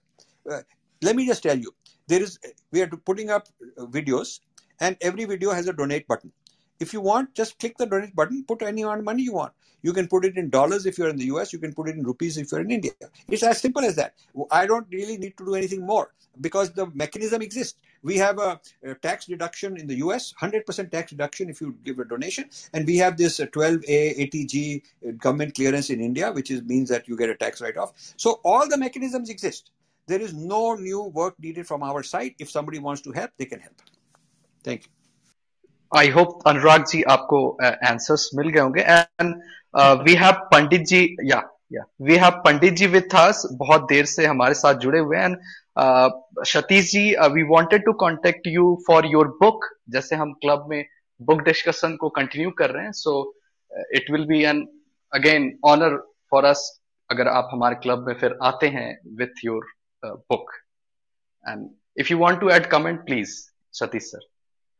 Uh, 0.50 0.62
let 1.02 1.14
me 1.14 1.26
just 1.26 1.42
tell 1.42 1.58
you, 1.58 1.74
there 2.06 2.22
is, 2.22 2.38
we 2.72 2.82
are 2.82 2.88
putting 2.88 3.30
up 3.30 3.48
videos 3.78 4.40
and 4.80 4.96
every 5.00 5.24
video 5.24 5.52
has 5.52 5.68
a 5.68 5.72
donate 5.72 6.06
button. 6.08 6.32
If 6.80 6.92
you 6.92 7.00
want, 7.00 7.34
just 7.34 7.58
click 7.58 7.76
the 7.78 7.86
donate 7.86 8.14
button, 8.14 8.44
put 8.44 8.62
any 8.62 8.82
amount 8.82 9.00
of 9.00 9.04
money 9.04 9.22
you 9.22 9.32
want. 9.32 9.52
You 9.82 9.92
can 9.92 10.08
put 10.08 10.24
it 10.24 10.36
in 10.36 10.50
dollars 10.50 10.86
if 10.86 10.98
you're 10.98 11.08
in 11.08 11.16
the 11.16 11.26
US, 11.26 11.52
you 11.52 11.58
can 11.58 11.72
put 11.72 11.88
it 11.88 11.96
in 11.96 12.02
rupees 12.02 12.36
if 12.36 12.50
you're 12.50 12.60
in 12.60 12.70
India. 12.70 12.92
It's 13.28 13.42
as 13.42 13.60
simple 13.60 13.84
as 13.84 13.96
that. 13.96 14.14
I 14.50 14.66
don't 14.66 14.86
really 14.90 15.16
need 15.16 15.36
to 15.38 15.44
do 15.44 15.54
anything 15.54 15.86
more 15.86 16.12
because 16.40 16.72
the 16.72 16.86
mechanism 16.94 17.42
exists. 17.42 17.80
We 18.02 18.16
have 18.16 18.38
a, 18.38 18.60
a 18.84 18.94
tax 18.94 19.26
deduction 19.26 19.76
in 19.76 19.86
the 19.86 19.96
US, 19.96 20.32
100% 20.40 20.90
tax 20.90 21.10
deduction 21.10 21.48
if 21.48 21.60
you 21.60 21.76
give 21.84 21.98
a 21.98 22.04
donation. 22.04 22.48
And 22.72 22.86
we 22.86 22.96
have 22.98 23.16
this 23.16 23.38
12A 23.38 24.30
80G 24.30 24.82
uh, 24.82 25.12
government 25.12 25.54
clearance 25.54 25.90
in 25.90 26.00
India, 26.00 26.30
which 26.32 26.50
is, 26.50 26.62
means 26.62 26.88
that 26.90 27.08
you 27.08 27.16
get 27.16 27.30
a 27.30 27.34
tax 27.34 27.60
write 27.60 27.76
off. 27.76 27.92
So 28.16 28.40
all 28.44 28.68
the 28.68 28.78
mechanisms 28.78 29.30
exist. 29.30 29.70
There 30.06 30.20
is 30.20 30.32
no 30.32 30.74
new 30.74 31.02
work 31.02 31.34
needed 31.38 31.66
from 31.66 31.82
our 31.82 32.02
side. 32.02 32.34
If 32.38 32.50
somebody 32.50 32.78
wants 32.78 33.02
to 33.02 33.12
help, 33.12 33.30
they 33.36 33.44
can 33.44 33.60
help. 33.60 33.82
Thank 34.64 34.84
you. 34.84 34.97
I 35.92 36.08
hope 36.10 36.48
Anurag 36.48 36.84
ji 36.86 37.02
आपको 37.10 37.38
answers 37.90 38.30
मिल 38.34 38.48
गए 38.48 38.60
होंगे. 38.60 38.80
And 38.80 39.34
we 40.04 40.14
have 40.14 40.32
Pandit 40.52 40.82
ji 40.86 41.16
या 41.24 41.42
या 41.72 41.82
we 42.02 42.16
have 42.16 42.40
Pandit 42.44 42.74
ji 42.74 42.86
with 42.86 43.14
us 43.16 43.42
बहुत 43.52 43.82
देर 43.88 44.04
से 44.06 44.26
हमारे 44.26 44.54
साथ 44.54 44.74
जुड़े 44.84 44.98
हुए 44.98 45.18
and 45.18 45.36
Satish 46.48 46.90
ji 46.92 47.04
we 47.32 47.42
wanted 47.50 47.84
to 47.84 47.92
contact 48.02 48.46
you 48.46 48.74
for 48.86 49.06
your 49.06 49.28
book 49.42 49.64
जैसे 49.90 50.16
हम 50.16 50.32
क्लब 50.42 50.66
में 50.70 50.84
बुक 51.20 51.40
डिस्कशन 51.42 51.96
को 52.00 52.08
कंटिन्यू 52.18 52.50
कर 52.58 52.70
रहे 52.70 52.84
हैं 52.84 52.92
so 52.92 53.14
it 53.96 54.10
will 54.12 54.26
be 54.26 54.42
an 54.44 54.66
again 55.12 55.52
honour 55.66 55.96
for 56.30 56.44
us 56.44 56.70
अगर 57.10 57.28
आप 57.28 57.48
हमारे 57.52 57.74
क्लब 57.82 58.06
में 58.06 58.14
फिर 58.14 58.38
आते 58.42 58.68
हैं 58.68 58.88
with 59.18 59.44
your 59.44 59.70
book 60.02 60.52
and 61.44 61.68
if 62.00 62.12
you 62.12 62.18
want 62.18 62.40
to 62.40 62.50
add 62.50 62.66
comment 62.70 63.00
please 63.06 63.38
Satish 63.78 64.10
sir 64.10 64.26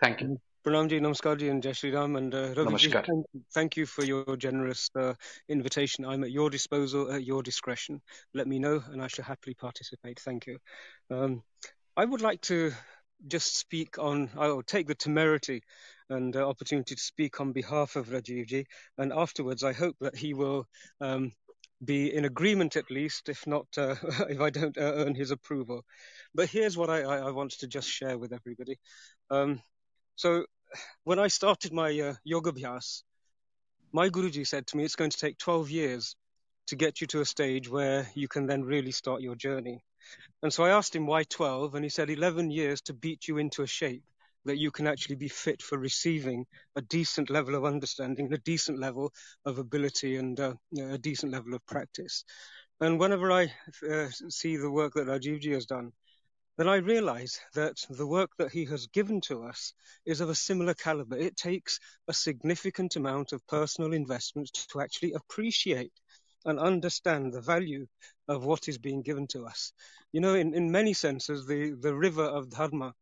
thank 0.01 0.23
you 0.23 0.37
Pranam 0.69 0.91
ji, 0.91 1.01
Namaskar 1.01 1.39
ji, 1.39 1.49
and 1.49 1.63
Jai 1.63 1.73
Shri 1.73 1.91
Ram. 1.93 2.17
And 2.17 2.35
uh, 2.35 2.53
Ravi 2.55 2.77
ji, 2.77 2.91
thank, 2.91 3.25
thank, 3.55 3.77
you 3.79 3.87
for 3.87 4.05
your 4.05 4.37
generous 4.37 4.91
uh, 4.95 5.15
invitation. 5.49 6.05
I'm 6.05 6.25
at 6.25 6.31
your 6.31 6.51
disposal, 6.51 7.11
at 7.11 7.25
your 7.25 7.43
discretion. 7.43 8.03
Let 8.35 8.47
me 8.47 8.59
know, 8.59 8.83
and 8.93 9.01
I 9.01 9.07
shall 9.07 9.25
happily 9.25 9.55
participate. 9.55 10.21
Thank 10.21 10.47
you. 10.47 10.59
Um, 11.11 11.43
I 11.97 12.05
would 12.05 12.21
like 12.21 12.43
to 12.43 12.73
just 13.27 13.57
speak 13.57 13.99
on, 13.99 14.29
I 14.37 14.49
will 14.49 14.63
take 14.63 14.87
the 14.87 14.95
temerity 14.95 15.63
and 16.11 16.37
uh, 16.37 16.47
opportunity 16.47 16.95
to 16.97 17.01
speak 17.01 17.41
on 17.41 17.53
behalf 17.53 17.97
of 17.97 18.09
Rajiv 18.09 18.47
ji. 18.49 18.67
And 18.99 19.11
afterwards, 19.11 19.65
I 19.65 19.73
hope 19.73 19.97
that 20.03 20.17
he 20.17 20.35
will 20.35 20.67
um, 21.01 21.33
be 21.83 22.15
in 22.15 22.27
agreement 22.27 22.77
at 22.77 22.91
least, 22.91 23.31
if 23.31 23.47
not, 23.47 23.69
uh, 23.79 23.95
if 24.29 24.39
I 24.39 24.51
don't 24.51 24.77
uh, 24.77 24.83
earn 24.97 25.15
his 25.15 25.31
approval. 25.31 25.87
But 26.35 26.51
here's 26.51 26.77
what 26.77 26.91
I, 26.91 27.05
I, 27.05 27.17
I 27.21 27.31
want 27.31 27.53
to 27.53 27.67
just 27.67 27.89
share 27.89 28.19
with 28.19 28.35
everybody. 28.35 28.77
Um, 29.31 29.63
so 30.17 30.45
when 31.05 31.19
I 31.19 31.29
started 31.29 31.73
my 31.73 31.99
uh, 32.01 32.15
yoga 32.25 32.53
abhyas, 32.53 33.03
my 33.93 34.09
Guruji 34.09 34.47
said 34.47 34.67
to 34.69 34.77
me, 34.77 34.85
it's 34.85 34.97
going 34.97 35.11
to 35.11 35.19
take 35.19 35.39
12 35.39 35.71
years 35.71 36.15
to 36.67 36.77
get 36.77 37.01
you 37.01 37.07
to 37.09 37.21
a 37.21 37.25
stage 37.25 37.69
where 37.69 38.09
you 38.15 38.29
can 38.29 38.47
then 38.47 38.63
really 38.63 38.91
start 38.91 39.23
your 39.23 39.35
journey. 39.35 39.83
And 40.43 40.53
so 40.53 40.65
I 40.65 40.71
asked 40.71 40.95
him 40.95 41.07
why 41.07 41.25
12, 41.25 41.75
and 41.75 41.85
he 41.85 41.89
said 41.89 42.11
11 42.11 42.51
years 42.51 42.81
to 42.83 42.95
beat 42.95 43.27
you 43.29 43.39
into 43.39 43.63
a 43.63 43.67
shape 43.67 44.03
that 44.45 44.59
you 44.59 44.71
can 44.71 44.87
actually 44.87 45.17
be 45.17 45.29
fit 45.29 45.63
for 45.63 45.79
receiving 45.79 46.47
a 46.77 46.83
decent 46.83 47.31
level 47.31 47.55
of 47.55 47.65
understanding, 47.65 48.33
a 48.33 48.39
decent 48.39 48.79
level 48.79 49.13
of 49.45 49.59
ability, 49.59 50.17
and 50.17 50.39
uh, 50.41 50.55
a 50.79 50.99
decent 50.99 51.33
level 51.33 51.55
of 51.55 51.65
practice. 51.67 52.25
And 52.81 53.01
whenever 53.01 53.33
I 53.33 53.53
uh, 53.91 54.09
see 54.29 54.57
the 54.57 54.71
work 54.71 54.95
that 54.95 55.09
Rajivji 55.09 55.53
has 55.53 55.67
done, 55.67 55.93
then 56.59 56.69
I 56.69 56.77
realize 56.77 57.39
that 57.55 57.77
the 57.89 58.07
work 58.07 58.31
that 58.39 58.51
he 58.51 58.65
has 58.65 58.89
given 58.89 59.21
to 59.23 59.45
us 59.45 59.73
is 60.05 60.21
of 60.21 60.29
a 60.29 60.35
similar 60.35 60.75
caliber. 60.75 61.17
It 61.17 61.37
takes 61.37 61.79
a 62.09 62.13
significant 62.13 62.97
amount 62.97 63.33
of 63.33 63.47
personal 63.47 63.93
investment 63.93 64.51
to 64.73 64.81
actually 64.81 65.13
appreciate 65.13 65.93
and 66.45 66.59
understand 66.59 67.33
the 67.33 67.41
value 67.41 67.87
of 68.27 68.45
what 68.45 68.69
is 68.69 68.77
being 68.77 69.03
given 69.03 69.29
to 69.29 69.47
us. 69.47 69.73
You 70.11 70.21
know, 70.21 70.35
in, 70.35 70.53
in 70.53 70.73
many 70.73 70.95
senses, 70.95 71.47
the, 71.47 71.77
the 71.81 71.95
river 71.95 72.25
of 72.25 72.51
Dharma 72.51 72.93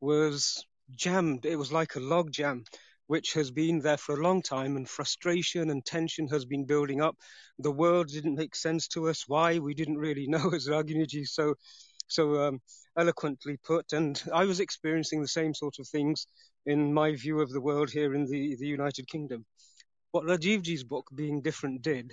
was 0.00 0.64
jammed. 0.96 1.44
It 1.44 1.56
was 1.56 1.72
like 1.72 1.96
a 1.96 2.00
log 2.00 2.30
jam, 2.30 2.64
which 3.06 3.34
has 3.34 3.50
been 3.50 3.80
there 3.80 3.98
for 3.98 4.18
a 4.18 4.22
long 4.22 4.40
time, 4.40 4.78
and 4.78 4.88
frustration 4.88 5.68
and 5.68 5.84
tension 5.84 6.28
has 6.28 6.46
been 6.46 6.64
building 6.64 7.02
up. 7.02 7.16
The 7.58 7.72
world 7.72 8.08
didn't 8.08 8.36
make 8.36 8.54
sense 8.54 8.88
to 8.88 9.10
us. 9.10 9.24
Why? 9.26 9.58
We 9.58 9.74
didn't 9.74 9.98
really 9.98 10.26
know, 10.28 10.50
as 10.54 10.68
Raginiji 10.68 11.26
so 11.26 11.54
so 12.06 12.42
um, 12.42 12.60
eloquently 12.98 13.58
put. 13.64 13.92
And 13.92 14.22
I 14.32 14.44
was 14.44 14.60
experiencing 14.60 15.20
the 15.20 15.28
same 15.28 15.54
sort 15.54 15.78
of 15.78 15.88
things 15.88 16.26
in 16.66 16.92
my 16.92 17.14
view 17.14 17.40
of 17.40 17.50
the 17.50 17.60
world 17.60 17.90
here 17.90 18.14
in 18.14 18.26
the, 18.26 18.56
the 18.56 18.66
United 18.66 19.08
Kingdom. 19.08 19.44
What 20.12 20.24
Rajivji's 20.24 20.84
book, 20.84 21.08
Being 21.14 21.42
Different, 21.42 21.82
did 21.82 22.12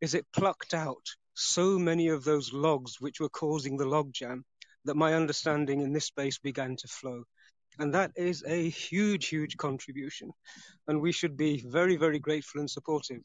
is 0.00 0.14
it 0.14 0.26
plucked 0.32 0.74
out 0.74 1.06
so 1.34 1.78
many 1.78 2.08
of 2.08 2.24
those 2.24 2.52
logs 2.52 3.00
which 3.00 3.20
were 3.20 3.28
causing 3.28 3.76
the 3.76 3.84
logjam 3.84 4.42
that 4.84 4.96
my 4.96 5.14
understanding 5.14 5.80
in 5.80 5.92
this 5.92 6.06
space 6.06 6.38
began 6.38 6.76
to 6.76 6.88
flow. 6.88 7.24
And 7.78 7.92
that 7.94 8.12
is 8.16 8.42
a 8.46 8.68
huge, 8.68 9.28
huge 9.28 9.56
contribution. 9.56 10.30
And 10.88 11.00
we 11.00 11.12
should 11.12 11.36
be 11.36 11.64
very, 11.66 11.96
very 11.96 12.18
grateful 12.18 12.60
and 12.60 12.70
supportive 12.70 13.20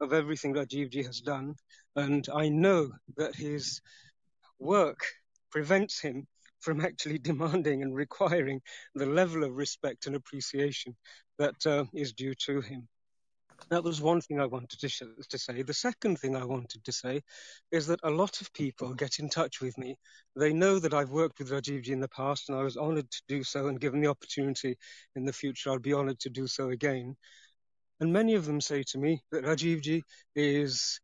of 0.00 0.12
everything 0.12 0.54
Rajivji 0.54 1.04
has 1.06 1.20
done. 1.20 1.54
And 1.96 2.26
I 2.32 2.48
know 2.48 2.90
that 3.16 3.34
his 3.34 3.80
work 4.58 5.00
prevents 5.56 5.98
him 5.98 6.26
from 6.60 6.82
actually 6.82 7.16
demanding 7.30 7.82
and 7.82 7.94
requiring 7.94 8.60
the 8.94 9.06
level 9.06 9.42
of 9.42 9.56
respect 9.56 10.06
and 10.06 10.14
appreciation 10.14 10.94
that 11.38 11.66
uh, 11.66 11.84
is 11.94 12.12
due 12.12 12.34
to 12.34 12.60
him. 12.60 12.86
That 13.70 13.82
was 13.82 14.02
one 14.02 14.20
thing 14.20 14.38
I 14.38 14.44
wanted 14.44 14.78
to, 14.80 14.88
sh- 14.90 15.00
to 15.30 15.38
say. 15.38 15.62
The 15.62 15.72
second 15.72 16.18
thing 16.18 16.36
I 16.36 16.44
wanted 16.44 16.84
to 16.84 16.92
say 16.92 17.22
is 17.72 17.86
that 17.86 18.00
a 18.02 18.10
lot 18.10 18.42
of 18.42 18.52
people 18.52 18.92
get 18.92 19.18
in 19.18 19.30
touch 19.30 19.62
with 19.62 19.78
me. 19.78 19.96
They 20.38 20.52
know 20.52 20.78
that 20.78 20.92
I've 20.92 21.08
worked 21.08 21.38
with 21.38 21.50
Rajivji 21.50 21.88
in 21.88 22.00
the 22.00 22.08
past 22.08 22.50
and 22.50 22.58
I 22.58 22.62
was 22.62 22.76
honored 22.76 23.10
to 23.10 23.22
do 23.26 23.42
so 23.42 23.68
and 23.68 23.80
given 23.80 24.02
the 24.02 24.10
opportunity 24.10 24.76
in 25.14 25.24
the 25.24 25.32
future, 25.32 25.70
I'll 25.70 25.78
be 25.78 25.94
honored 25.94 26.20
to 26.20 26.28
do 26.28 26.46
so 26.46 26.68
again. 26.68 27.16
And 28.00 28.12
many 28.12 28.34
of 28.34 28.44
them 28.44 28.60
say 28.60 28.82
to 28.88 28.98
me 28.98 29.22
that 29.32 29.44
Rajivji 29.44 30.02
is 30.34 31.00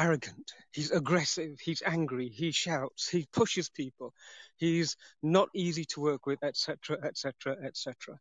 arrogant, 0.00 0.52
he's 0.72 0.90
aggressive, 0.90 1.60
he's 1.60 1.82
angry, 1.84 2.28
he 2.28 2.50
shouts, 2.50 3.08
he 3.08 3.26
pushes 3.32 3.68
people, 3.68 4.14
he's 4.56 4.96
not 5.22 5.48
easy 5.54 5.84
to 5.84 6.00
work 6.00 6.24
with, 6.24 6.42
etc., 6.42 6.96
etc., 7.04 7.56
etc. 7.62 8.18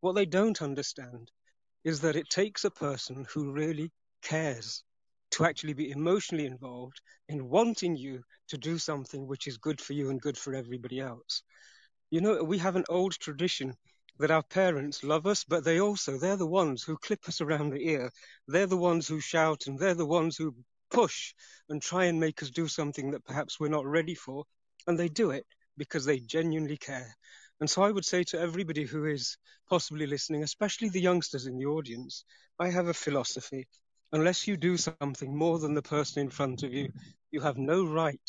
What 0.00 0.14
they 0.14 0.24
don't 0.24 0.62
understand 0.62 1.30
is 1.84 2.00
that 2.00 2.16
it 2.16 2.30
takes 2.30 2.64
a 2.64 2.70
person 2.70 3.26
who 3.32 3.52
really 3.52 3.90
cares 4.22 4.82
to 5.32 5.44
actually 5.44 5.74
be 5.74 5.90
emotionally 5.90 6.46
involved 6.46 7.00
in 7.28 7.50
wanting 7.50 7.96
you 7.96 8.22
to 8.48 8.56
do 8.56 8.78
something 8.78 9.26
which 9.26 9.46
is 9.46 9.58
good 9.58 9.80
for 9.80 9.92
you 9.92 10.10
and 10.10 10.20
good 10.20 10.38
for 10.38 10.54
everybody 10.54 11.00
else. 11.00 11.42
You 12.10 12.20
know, 12.22 12.42
we 12.42 12.58
have 12.58 12.76
an 12.76 12.84
old 12.88 13.12
tradition 13.12 13.76
that 14.18 14.30
our 14.30 14.42
parents 14.42 15.04
love 15.04 15.26
us, 15.26 15.44
but 15.44 15.64
they 15.64 15.80
also, 15.80 16.18
they're 16.18 16.36
the 16.36 16.46
ones 16.46 16.82
who 16.82 16.96
clip 16.96 17.28
us 17.28 17.40
around 17.40 17.70
the 17.70 17.88
ear. 17.88 18.10
They're 18.48 18.66
the 18.66 18.76
ones 18.76 19.06
who 19.06 19.20
shout 19.20 19.66
and 19.66 19.78
they're 19.78 19.94
the 19.94 20.06
ones 20.06 20.36
who 20.36 20.54
push 20.90 21.34
and 21.68 21.80
try 21.80 22.04
and 22.04 22.20
make 22.20 22.42
us 22.42 22.50
do 22.50 22.68
something 22.68 23.12
that 23.12 23.24
perhaps 23.24 23.58
we're 23.58 23.68
not 23.68 23.86
ready 23.86 24.14
for. 24.14 24.44
And 24.86 24.98
they 24.98 25.08
do 25.08 25.30
it 25.30 25.46
because 25.76 26.04
they 26.04 26.20
genuinely 26.20 26.76
care. 26.76 27.16
And 27.60 27.68
so 27.68 27.82
I 27.82 27.90
would 27.90 28.04
say 28.04 28.24
to 28.24 28.40
everybody 28.40 28.84
who 28.84 29.04
is 29.04 29.36
possibly 29.68 30.06
listening, 30.06 30.42
especially 30.42 30.88
the 30.88 31.00
youngsters 31.00 31.46
in 31.46 31.58
the 31.58 31.66
audience, 31.66 32.24
I 32.58 32.70
have 32.70 32.88
a 32.88 32.94
philosophy. 32.94 33.68
Unless 34.12 34.48
you 34.48 34.56
do 34.56 34.76
something 34.76 35.36
more 35.36 35.58
than 35.58 35.74
the 35.74 35.82
person 35.82 36.22
in 36.22 36.30
front 36.30 36.62
of 36.62 36.72
you, 36.72 36.90
you 37.30 37.40
have 37.40 37.58
no 37.58 37.84
right 37.84 38.20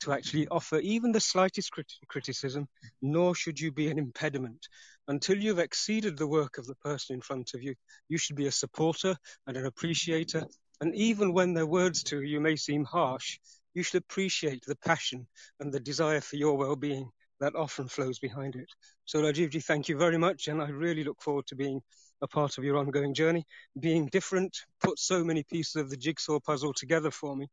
to 0.00 0.12
actually 0.12 0.48
offer 0.48 0.78
even 0.78 1.12
the 1.12 1.20
slightest 1.20 1.70
crit- 1.70 1.92
criticism, 2.08 2.66
nor 3.02 3.34
should 3.34 3.60
you 3.60 3.70
be 3.70 3.88
an 3.88 3.98
impediment. 3.98 4.66
Until 5.08 5.36
you've 5.36 5.58
exceeded 5.58 6.16
the 6.16 6.26
work 6.26 6.58
of 6.58 6.66
the 6.66 6.74
person 6.76 7.14
in 7.14 7.20
front 7.20 7.52
of 7.54 7.62
you, 7.62 7.74
you 8.08 8.16
should 8.18 8.36
be 8.36 8.46
a 8.46 8.52
supporter 8.52 9.16
and 9.46 9.56
an 9.56 9.66
appreciator. 9.66 10.46
And 10.80 10.94
even 10.94 11.32
when 11.32 11.52
their 11.52 11.66
words 11.66 12.02
to 12.04 12.22
you 12.22 12.40
may 12.40 12.56
seem 12.56 12.84
harsh, 12.84 13.38
you 13.74 13.82
should 13.82 14.02
appreciate 14.02 14.64
the 14.66 14.76
passion 14.76 15.26
and 15.60 15.72
the 15.72 15.80
desire 15.80 16.20
for 16.20 16.36
your 16.36 16.56
well-being 16.56 17.10
that 17.40 17.54
often 17.54 17.88
flows 17.88 18.18
behind 18.18 18.56
it. 18.56 18.68
So 19.04 19.22
Rajivji, 19.22 19.64
thank 19.64 19.88
you 19.88 19.96
very 19.96 20.18
much, 20.18 20.48
and 20.48 20.62
I 20.62 20.68
really 20.68 21.04
look 21.04 21.20
forward 21.20 21.46
to 21.48 21.56
being 21.56 21.80
a 22.22 22.28
part 22.28 22.58
of 22.58 22.64
your 22.64 22.76
ongoing 22.76 23.14
journey. 23.14 23.44
Being 23.78 24.06
different 24.06 24.56
put 24.82 24.98
so 24.98 25.24
many 25.24 25.42
pieces 25.42 25.76
of 25.76 25.90
the 25.90 25.96
jigsaw 25.96 26.38
puzzle 26.40 26.74
together 26.74 27.10
for 27.10 27.34
me, 27.34 27.48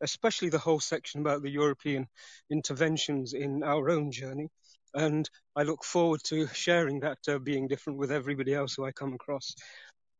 especially 0.00 0.48
the 0.48 0.58
whole 0.58 0.80
section 0.80 1.20
about 1.20 1.42
the 1.42 1.50
European 1.50 2.06
interventions 2.50 3.32
in 3.32 3.62
our 3.62 3.90
own 3.90 4.10
journey. 4.10 4.48
And 4.94 5.28
I 5.54 5.62
look 5.62 5.84
forward 5.84 6.20
to 6.24 6.48
sharing 6.48 7.00
that 7.00 7.18
uh, 7.28 7.38
being 7.38 7.68
different 7.68 7.98
with 7.98 8.10
everybody 8.10 8.54
else 8.54 8.74
who 8.74 8.84
I 8.84 8.92
come 8.92 9.12
across. 9.14 9.54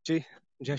Ji, 0.05 0.25
Jai 0.61 0.77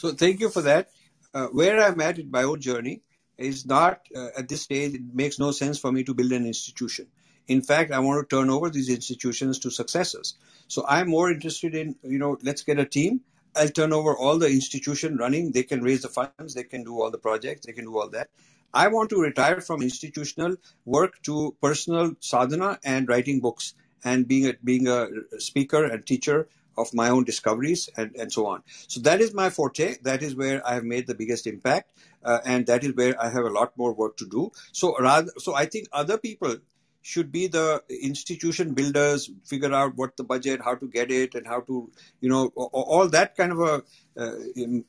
So 0.00 0.12
thank 0.12 0.38
you 0.38 0.48
for 0.48 0.62
that. 0.62 0.90
Uh, 1.34 1.46
where 1.48 1.82
I'm 1.84 2.00
at 2.00 2.20
in 2.20 2.30
my 2.30 2.44
own 2.44 2.60
journey, 2.60 3.02
is 3.36 3.64
not 3.66 4.00
uh, 4.14 4.28
at 4.36 4.48
this 4.48 4.62
stage 4.62 4.94
it 4.94 5.02
makes 5.12 5.38
no 5.38 5.50
sense 5.52 5.78
for 5.78 5.90
me 5.92 6.04
to 6.04 6.14
build 6.14 6.32
an 6.32 6.46
institution. 6.46 7.06
In 7.46 7.62
fact 7.62 7.92
i 7.92 7.98
want 8.00 8.18
to 8.20 8.36
turn 8.36 8.50
over 8.50 8.68
these 8.68 8.90
institutions 8.90 9.58
to 9.60 9.70
successors. 9.70 10.34
So 10.68 10.84
i'm 10.88 11.08
more 11.08 11.30
interested 11.30 11.74
in 11.74 11.96
you 12.02 12.18
know 12.18 12.36
let's 12.42 12.62
get 12.62 12.78
a 12.78 12.84
team. 12.84 13.20
I'll 13.56 13.74
turn 13.80 13.92
over 13.92 14.16
all 14.16 14.38
the 14.38 14.48
institution 14.48 15.16
running. 15.16 15.50
They 15.52 15.64
can 15.64 15.82
raise 15.82 16.02
the 16.02 16.08
funds. 16.08 16.54
They 16.54 16.64
can 16.64 16.84
do 16.84 17.00
all 17.00 17.10
the 17.10 17.22
projects. 17.26 17.66
They 17.66 17.72
can 17.72 17.86
do 17.86 17.98
all 17.98 18.10
that. 18.10 18.28
I 18.72 18.88
want 18.88 19.10
to 19.10 19.20
retire 19.20 19.60
from 19.60 19.82
institutional 19.82 20.56
work 20.84 21.22
to 21.22 21.56
personal 21.62 22.12
sadhana 22.20 22.78
and 22.84 23.08
writing 23.08 23.40
books 23.40 23.74
and 24.04 24.28
being 24.28 24.46
a 24.50 24.54
being 24.72 24.86
a 24.86 25.08
speaker 25.38 25.84
and 25.84 26.06
teacher 26.06 26.48
of 26.78 26.94
my 26.94 27.08
own 27.10 27.24
discoveries 27.24 27.88
and, 27.96 28.14
and 28.16 28.32
so 28.32 28.46
on. 28.46 28.62
So 28.86 29.00
that 29.00 29.20
is 29.20 29.34
my 29.34 29.50
forte. 29.50 29.96
That 30.02 30.22
is 30.22 30.34
where 30.34 30.66
I 30.66 30.74
have 30.74 30.84
made 30.84 31.06
the 31.06 31.14
biggest 31.14 31.46
impact. 31.46 31.92
Uh, 32.24 32.38
and 32.44 32.66
that 32.66 32.84
is 32.84 32.94
where 32.94 33.20
I 33.20 33.30
have 33.30 33.44
a 33.44 33.50
lot 33.50 33.76
more 33.76 33.92
work 33.92 34.16
to 34.18 34.26
do. 34.26 34.50
So 34.72 34.96
rather, 34.98 35.30
so 35.38 35.54
I 35.54 35.66
think 35.66 35.88
other 35.92 36.18
people 36.18 36.56
should 37.02 37.30
be 37.32 37.46
the 37.46 37.82
institution 37.88 38.74
builders, 38.74 39.30
figure 39.46 39.72
out 39.72 39.96
what 39.96 40.16
the 40.16 40.24
budget, 40.24 40.60
how 40.62 40.74
to 40.74 40.86
get 40.86 41.10
it, 41.10 41.34
and 41.34 41.46
how 41.46 41.60
to, 41.60 41.90
you 42.20 42.28
know, 42.28 42.48
all 42.48 43.08
that 43.08 43.36
kind 43.36 43.52
of 43.52 43.60
a 43.60 43.82
uh, 44.20 44.32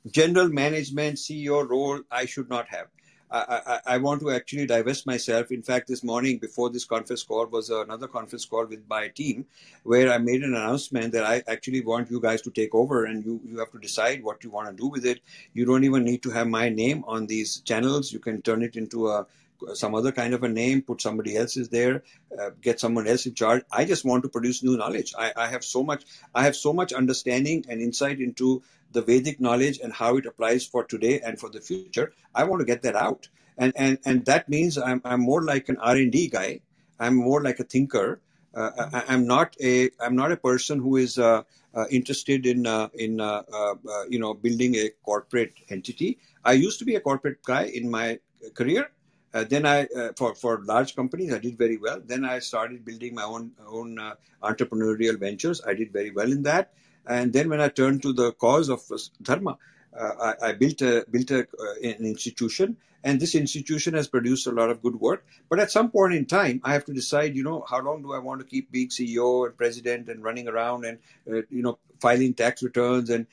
general 0.10 0.50
management 0.50 1.18
CEO 1.18 1.68
role. 1.68 2.02
I 2.12 2.26
should 2.26 2.50
not 2.50 2.68
have. 2.70 2.88
I, 3.32 3.80
I, 3.86 3.98
want 3.98 4.22
to 4.22 4.32
actually 4.32 4.66
divest 4.66 5.06
myself. 5.06 5.52
In 5.52 5.62
fact, 5.62 5.88
this 5.88 6.04
morning 6.04 6.40
before 6.40 6.72
this 6.72 6.86
conference 6.86 7.22
call 7.22 7.46
was 7.46 7.70
another 7.70 8.08
conference 8.08 8.46
call 8.46 8.66
with 8.66 8.82
my 8.90 9.10
team 9.10 9.46
where 9.84 10.12
I 10.12 10.18
made 10.18 10.42
an 10.42 10.56
announcement 10.56 11.14
that 11.14 11.26
I 11.26 11.44
actually 11.48 11.82
want 11.82 12.10
you 12.10 12.20
guys 12.20 12.42
to 12.44 12.52
take 12.52 12.74
over 12.74 13.06
and 13.06 13.24
you, 13.24 13.40
you 13.46 13.60
have 13.60 13.72
to 13.72 13.80
decide 13.80 14.24
what 14.24 14.44
you 14.44 14.50
want 14.50 14.70
to 14.70 14.76
do 14.76 14.88
with 14.88 15.06
it. 15.06 15.20
You 15.54 15.66
don't 15.66 15.84
even 15.84 16.04
need 16.04 16.24
to 16.24 16.32
have 16.32 16.48
my 16.48 16.70
name 16.70 17.04
on 17.08 17.28
these 17.28 17.62
channels. 17.62 18.12
You 18.12 18.20
can 18.20 18.42
turn 18.42 18.64
it 18.64 18.76
into 18.76 19.10
a 19.10 19.28
some 19.74 19.96
other 19.96 20.12
kind 20.12 20.34
of 20.34 20.44
a 20.44 20.50
name, 20.50 20.82
put 20.82 21.02
somebody 21.02 21.36
else's 21.36 21.70
there, 21.70 22.04
uh, 22.40 22.52
get 22.62 22.80
someone 22.80 23.08
else 23.08 23.26
in 23.26 23.34
charge. 23.34 23.64
I 23.72 23.86
just 23.86 24.06
want 24.06 24.24
to 24.24 24.30
produce 24.30 24.64
new 24.64 24.78
knowledge. 24.78 25.14
I, 25.18 25.34
I 25.36 25.48
have 25.48 25.64
so 25.64 25.84
much, 25.84 26.06
I 26.34 26.44
have 26.44 26.56
so 26.56 26.74
much 26.74 26.94
understanding 26.94 27.66
and 27.68 27.82
insight 27.82 28.20
into 28.20 28.64
the 28.92 29.02
Vedic 29.02 29.40
knowledge 29.40 29.80
and 29.84 29.94
how 29.94 30.18
it 30.18 30.26
applies 30.26 30.66
for 30.66 30.84
today 30.84 31.20
and 31.22 31.40
for 31.40 31.50
the 31.50 31.62
future. 31.62 32.14
I 32.34 32.44
want 32.44 32.60
to 32.62 32.66
get 32.66 32.82
that 32.84 32.96
out, 32.96 33.28
and 33.58 33.74
and 33.76 34.00
and 34.06 34.26
that 34.26 34.50
means 34.50 34.78
I'm 34.78 35.02
I'm 35.06 35.22
more 35.22 35.44
like 35.44 35.70
an 35.70 35.78
R 35.78 35.96
and 35.96 36.12
D 36.12 36.28
guy. 36.28 36.62
I'm 37.00 37.16
more 37.16 37.42
like 37.42 37.60
a 37.60 37.64
thinker. 37.64 38.22
Uh, 38.54 38.72
I, 39.08 39.14
am 39.14 39.28
not 39.28 39.56
a 39.62 39.90
I'm 40.02 40.16
not 40.16 40.32
a 40.32 40.38
person 40.38 40.80
who 40.80 40.98
is 40.98 41.20
uh, 41.20 41.44
uh, 41.76 41.86
interested 41.92 42.48
in 42.48 42.66
uh, 42.66 42.90
in 42.96 43.22
uh, 43.22 43.44
uh, 43.54 43.76
you 44.10 44.20
know 44.20 44.34
building 44.34 44.76
a 44.76 44.90
corporate 45.04 45.54
entity. 45.70 46.18
I 46.44 46.54
used 46.54 46.80
to 46.80 46.86
be 46.86 46.96
a 46.96 47.00
corporate 47.00 47.44
guy 47.44 47.66
in 47.66 47.90
my 47.90 48.20
career. 48.56 48.90
then 49.32 49.66
I 49.68 49.88
for 50.18 50.34
for 50.34 50.54
large 50.66 50.96
companies 50.96 51.32
I 51.32 51.38
did 51.38 51.60
very 51.60 51.78
well. 51.78 52.02
Then 52.04 52.26
I 52.26 52.40
started 52.40 52.84
building 52.84 53.14
my 53.14 53.24
own 53.24 53.52
own 53.68 54.00
entrepreneurial 54.42 55.20
ventures. 55.20 55.62
I 55.64 55.76
did 55.76 55.94
very 55.94 56.10
well 56.10 56.32
in 56.32 56.42
that. 56.44 56.74
And 57.10 57.34
then 57.34 57.50
when 57.50 57.60
I 57.60 57.70
turned 57.70 58.04
to 58.04 58.14
the 58.14 58.32
cause 58.34 58.70
of 58.70 58.84
dharma, 59.22 59.58
uh, 60.00 60.34
I, 60.42 60.50
I, 60.50 60.52
built 60.54 60.82
a 60.84 61.06
built 61.10 61.32
a, 61.32 61.40
uh, 61.40 61.74
an 61.82 62.06
institution, 62.06 62.78
and 63.04 63.20
this 63.20 63.34
institution 63.34 63.96
has 63.96 64.08
produced 64.08 64.46
a 64.46 64.52
lot 64.52 64.70
of 64.70 64.84
good 64.84 65.00
work. 65.00 65.26
But 65.50 65.60
at 65.60 65.72
some 65.72 65.90
point 65.90 66.14
in 66.14 66.28
time, 66.28 66.62
I 66.64 66.74
have 66.74 66.86
to 66.86 66.94
decide, 66.94 67.36
you 67.36 67.44
know, 67.44 67.66
how 67.68 67.82
long 67.82 68.04
do 68.04 68.14
I 68.14 68.20
want 68.20 68.42
to 68.42 68.46
keep 68.46 68.72
being 68.72 68.90
CEO 68.90 69.48
and 69.48 69.58
president 69.58 70.08
and 70.08 70.24
running 70.24 70.48
around 70.48 70.86
and 70.86 71.00
uh, 71.28 71.42
you 71.50 71.64
know 71.64 71.80
filing 72.00 72.36
tax 72.36 72.62
returns 72.62 73.10
and 73.10 73.26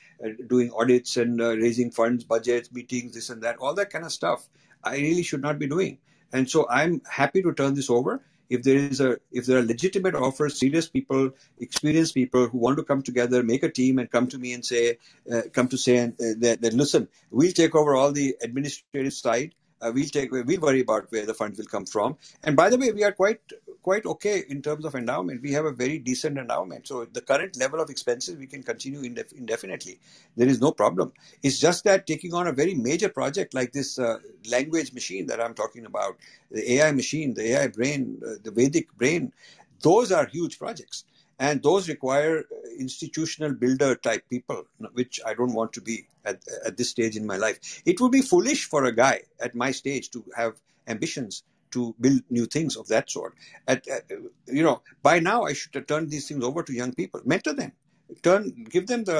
doing 0.47 0.71
audits 0.71 1.15
and 1.15 1.39
uh, 1.39 1.55
raising 1.55 1.91
funds, 1.91 2.23
budgets, 2.23 2.71
meetings, 2.71 3.13
this 3.13 3.29
and 3.29 3.43
that, 3.43 3.57
all 3.57 3.75
that 3.75 3.91
kind 3.91 4.03
of 4.03 4.11
stuff. 4.11 4.49
I 4.83 4.95
really 4.97 5.23
should 5.23 5.41
not 5.41 5.59
be 5.59 5.67
doing. 5.67 5.99
And 6.33 6.49
so 6.49 6.67
I'm 6.69 7.01
happy 7.09 7.43
to 7.43 7.53
turn 7.53 7.75
this 7.75 7.89
over 7.89 8.23
if 8.49 8.63
there 8.63 8.75
is 8.75 8.99
a 9.01 9.17
if 9.31 9.45
there 9.45 9.59
are 9.59 9.63
legitimate 9.63 10.15
offers 10.15 10.59
serious 10.59 10.87
people 10.87 11.31
experienced 11.59 12.13
people 12.13 12.47
who 12.47 12.57
want 12.57 12.77
to 12.77 12.83
come 12.83 13.01
together 13.01 13.43
make 13.43 13.63
a 13.63 13.71
team 13.71 13.99
and 13.99 14.11
come 14.11 14.27
to 14.27 14.37
me 14.37 14.53
and 14.53 14.65
say 14.65 14.97
uh, 15.31 15.41
come 15.53 15.67
to 15.67 15.77
say 15.77 15.97
uh, 15.99 16.11
that, 16.37 16.57
that 16.61 16.73
listen 16.73 17.07
we'll 17.31 17.51
take 17.51 17.75
over 17.75 17.95
all 17.95 18.11
the 18.11 18.35
administrative 18.41 19.13
side. 19.13 19.53
Uh, 19.79 19.91
we'll 19.93 20.05
take 20.05 20.31
we'll 20.31 20.59
worry 20.59 20.81
about 20.81 21.05
where 21.11 21.25
the 21.25 21.33
funds 21.35 21.59
will 21.59 21.65
come 21.65 21.85
from. 21.85 22.17
And 22.43 22.55
by 22.55 22.69
the 22.69 22.77
way 22.77 22.91
we 22.91 23.03
are 23.03 23.11
quite 23.11 23.41
quite 23.81 24.05
okay 24.05 24.43
in 24.49 24.61
terms 24.61 24.85
of 24.85 24.95
endowment. 24.95 25.41
We 25.41 25.51
have 25.53 25.65
a 25.65 25.71
very 25.71 25.99
decent 25.99 26.37
endowment. 26.37 26.87
So 26.87 27.05
the 27.05 27.21
current 27.21 27.57
level 27.57 27.79
of 27.79 27.89
expenses 27.89 28.37
we 28.37 28.47
can 28.47 28.63
continue 28.63 29.01
indef- 29.01 29.33
indefinitely. 29.33 29.99
There 30.35 30.47
is 30.47 30.61
no 30.61 30.71
problem. 30.71 31.13
It's 31.43 31.59
just 31.59 31.83
that 31.85 32.07
taking 32.07 32.33
on 32.33 32.47
a 32.47 32.51
very 32.51 32.73
major 32.73 33.09
project 33.09 33.53
like 33.53 33.71
this 33.73 33.99
uh, 33.99 34.19
language 34.49 34.93
machine 34.93 35.25
that 35.27 35.41
i'm 35.41 35.53
talking 35.53 35.85
about 35.85 36.17
the 36.51 36.73
ai 36.73 36.91
machine 36.91 37.33
the 37.33 37.45
ai 37.53 37.67
brain 37.67 38.21
uh, 38.25 38.35
the 38.43 38.51
vedic 38.51 38.87
brain 38.97 39.31
those 39.81 40.11
are 40.11 40.25
huge 40.25 40.57
projects. 40.59 41.03
And 41.39 41.61
those 41.61 41.87
require 41.87 42.45
institutional 42.79 43.53
builder 43.53 43.95
type 43.95 44.23
people 44.29 44.63
which 44.93 45.19
i 45.25 45.33
don't 45.35 45.53
want 45.53 45.73
to 45.73 45.81
be 45.81 46.07
at, 46.25 46.41
at 46.65 46.77
this 46.77 46.89
stage 46.89 47.15
in 47.15 47.25
my 47.25 47.37
life. 47.37 47.81
It 47.85 48.01
would 48.01 48.11
be 48.11 48.21
foolish 48.21 48.65
for 48.65 48.85
a 48.85 48.91
guy 48.91 49.21
at 49.39 49.53
my 49.55 49.71
stage 49.71 50.09
to 50.11 50.23
have 50.35 50.53
ambitions 50.87 51.43
to 51.77 51.95
build 52.05 52.21
new 52.29 52.45
things 52.45 52.77
of 52.77 52.87
that 52.93 53.09
sort 53.17 53.35
at, 53.67 53.85
you 54.59 54.63
know 54.69 54.81
by 55.09 55.19
now 55.19 55.39
i 55.43 55.53
should 55.53 55.87
turn 55.87 56.09
these 56.09 56.27
things 56.27 56.43
over 56.51 56.63
to 56.63 56.79
young 56.81 56.93
people 57.01 57.21
mentor 57.33 57.53
them 57.61 57.71
turn 58.23 58.49
give 58.75 58.87
them 58.93 59.03
the 59.11 59.19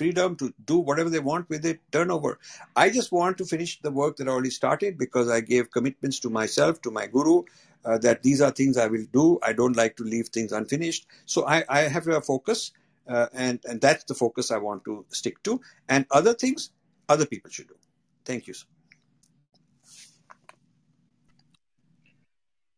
freedom 0.00 0.36
to 0.40 0.52
do 0.70 0.78
whatever 0.78 1.10
they 1.10 1.24
want 1.30 1.48
with 1.48 1.64
it 1.70 1.80
turnover 1.92 2.38
i 2.76 2.88
just 2.98 3.10
want 3.10 3.38
to 3.38 3.44
finish 3.44 3.80
the 3.86 3.90
work 4.00 4.16
that 4.16 4.28
i 4.28 4.30
already 4.30 4.54
started 4.58 4.98
because 5.04 5.30
i 5.36 5.40
gave 5.40 5.70
commitments 5.78 6.20
to 6.20 6.30
myself 6.40 6.80
to 6.82 6.90
my 6.98 7.06
guru 7.06 7.42
uh, 7.84 7.98
that 7.98 8.22
these 8.22 8.40
are 8.40 8.50
things 8.50 8.76
I 8.76 8.86
will 8.86 9.06
do. 9.12 9.38
I 9.42 9.52
don't 9.52 9.76
like 9.76 9.96
to 9.96 10.04
leave 10.04 10.28
things 10.28 10.52
unfinished. 10.52 11.06
So 11.26 11.46
I, 11.46 11.64
I 11.68 11.80
have 11.82 12.06
a 12.08 12.20
focus, 12.20 12.72
uh, 13.08 13.26
and 13.32 13.60
and 13.64 13.80
that's 13.80 14.04
the 14.04 14.14
focus 14.14 14.50
I 14.50 14.58
want 14.58 14.84
to 14.84 15.04
stick 15.10 15.42
to. 15.44 15.60
And 15.88 16.06
other 16.10 16.34
things, 16.34 16.70
other 17.08 17.26
people 17.26 17.50
should 17.50 17.68
do. 17.68 17.76
Thank 18.24 18.46
you. 18.46 18.54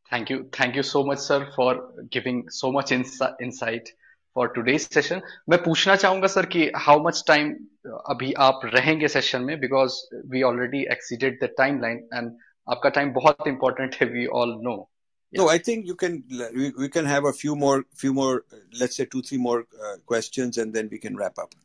Thank 0.10 0.30
you, 0.30 0.50
thank 0.52 0.76
you 0.76 0.84
so 0.84 1.04
much, 1.04 1.20
sir, 1.20 1.52
for 1.56 1.70
giving 2.12 2.50
so 2.50 2.72
much 2.72 2.92
insight 2.92 3.96
for 4.36 4.48
today's 4.56 4.88
session 4.94 5.22
मैं 5.50 5.62
पूछना 5.64 5.96
चाहूंगा 5.96 6.28
sir 6.28 6.46
कि 6.56 6.70
how 6.86 7.04
much 7.04 7.24
time 7.28 7.54
अभी 8.14 8.32
आप 8.48 8.62
रहेंगे 8.74 9.08
session 9.08 9.42
में 9.50 9.60
because 9.60 10.02
we 10.32 10.42
already 10.50 10.82
exceeded 10.92 11.40
the 11.44 11.50
time 11.58 11.80
line 11.82 11.98
and 12.14 12.32
आपका 12.72 12.90
time 12.98 13.14
बहुत 13.14 13.48
इंपॉर्टेंट 13.48 13.96
है 14.02 14.08
we 14.18 14.26
all 14.42 14.54
know 14.68 14.76
No, 15.34 15.46
I 15.52 15.56
think 15.68 15.88
you 15.88 15.94
can. 16.02 16.14
We, 16.58 16.68
we 16.82 16.88
can 16.92 17.08
have 17.12 17.26
a 17.30 17.32
few 17.38 17.56
more, 17.62 17.80
few 18.02 18.12
more. 18.18 18.34
Let's 18.82 19.00
say 19.00 19.06
two, 19.16 19.22
three 19.30 19.40
more 19.46 19.56
uh, 19.88 19.96
questions, 20.12 20.60
and 20.64 20.78
then 20.78 20.92
we 20.92 21.00
can 21.06 21.18
wrap 21.22 21.42
up. 21.44 21.58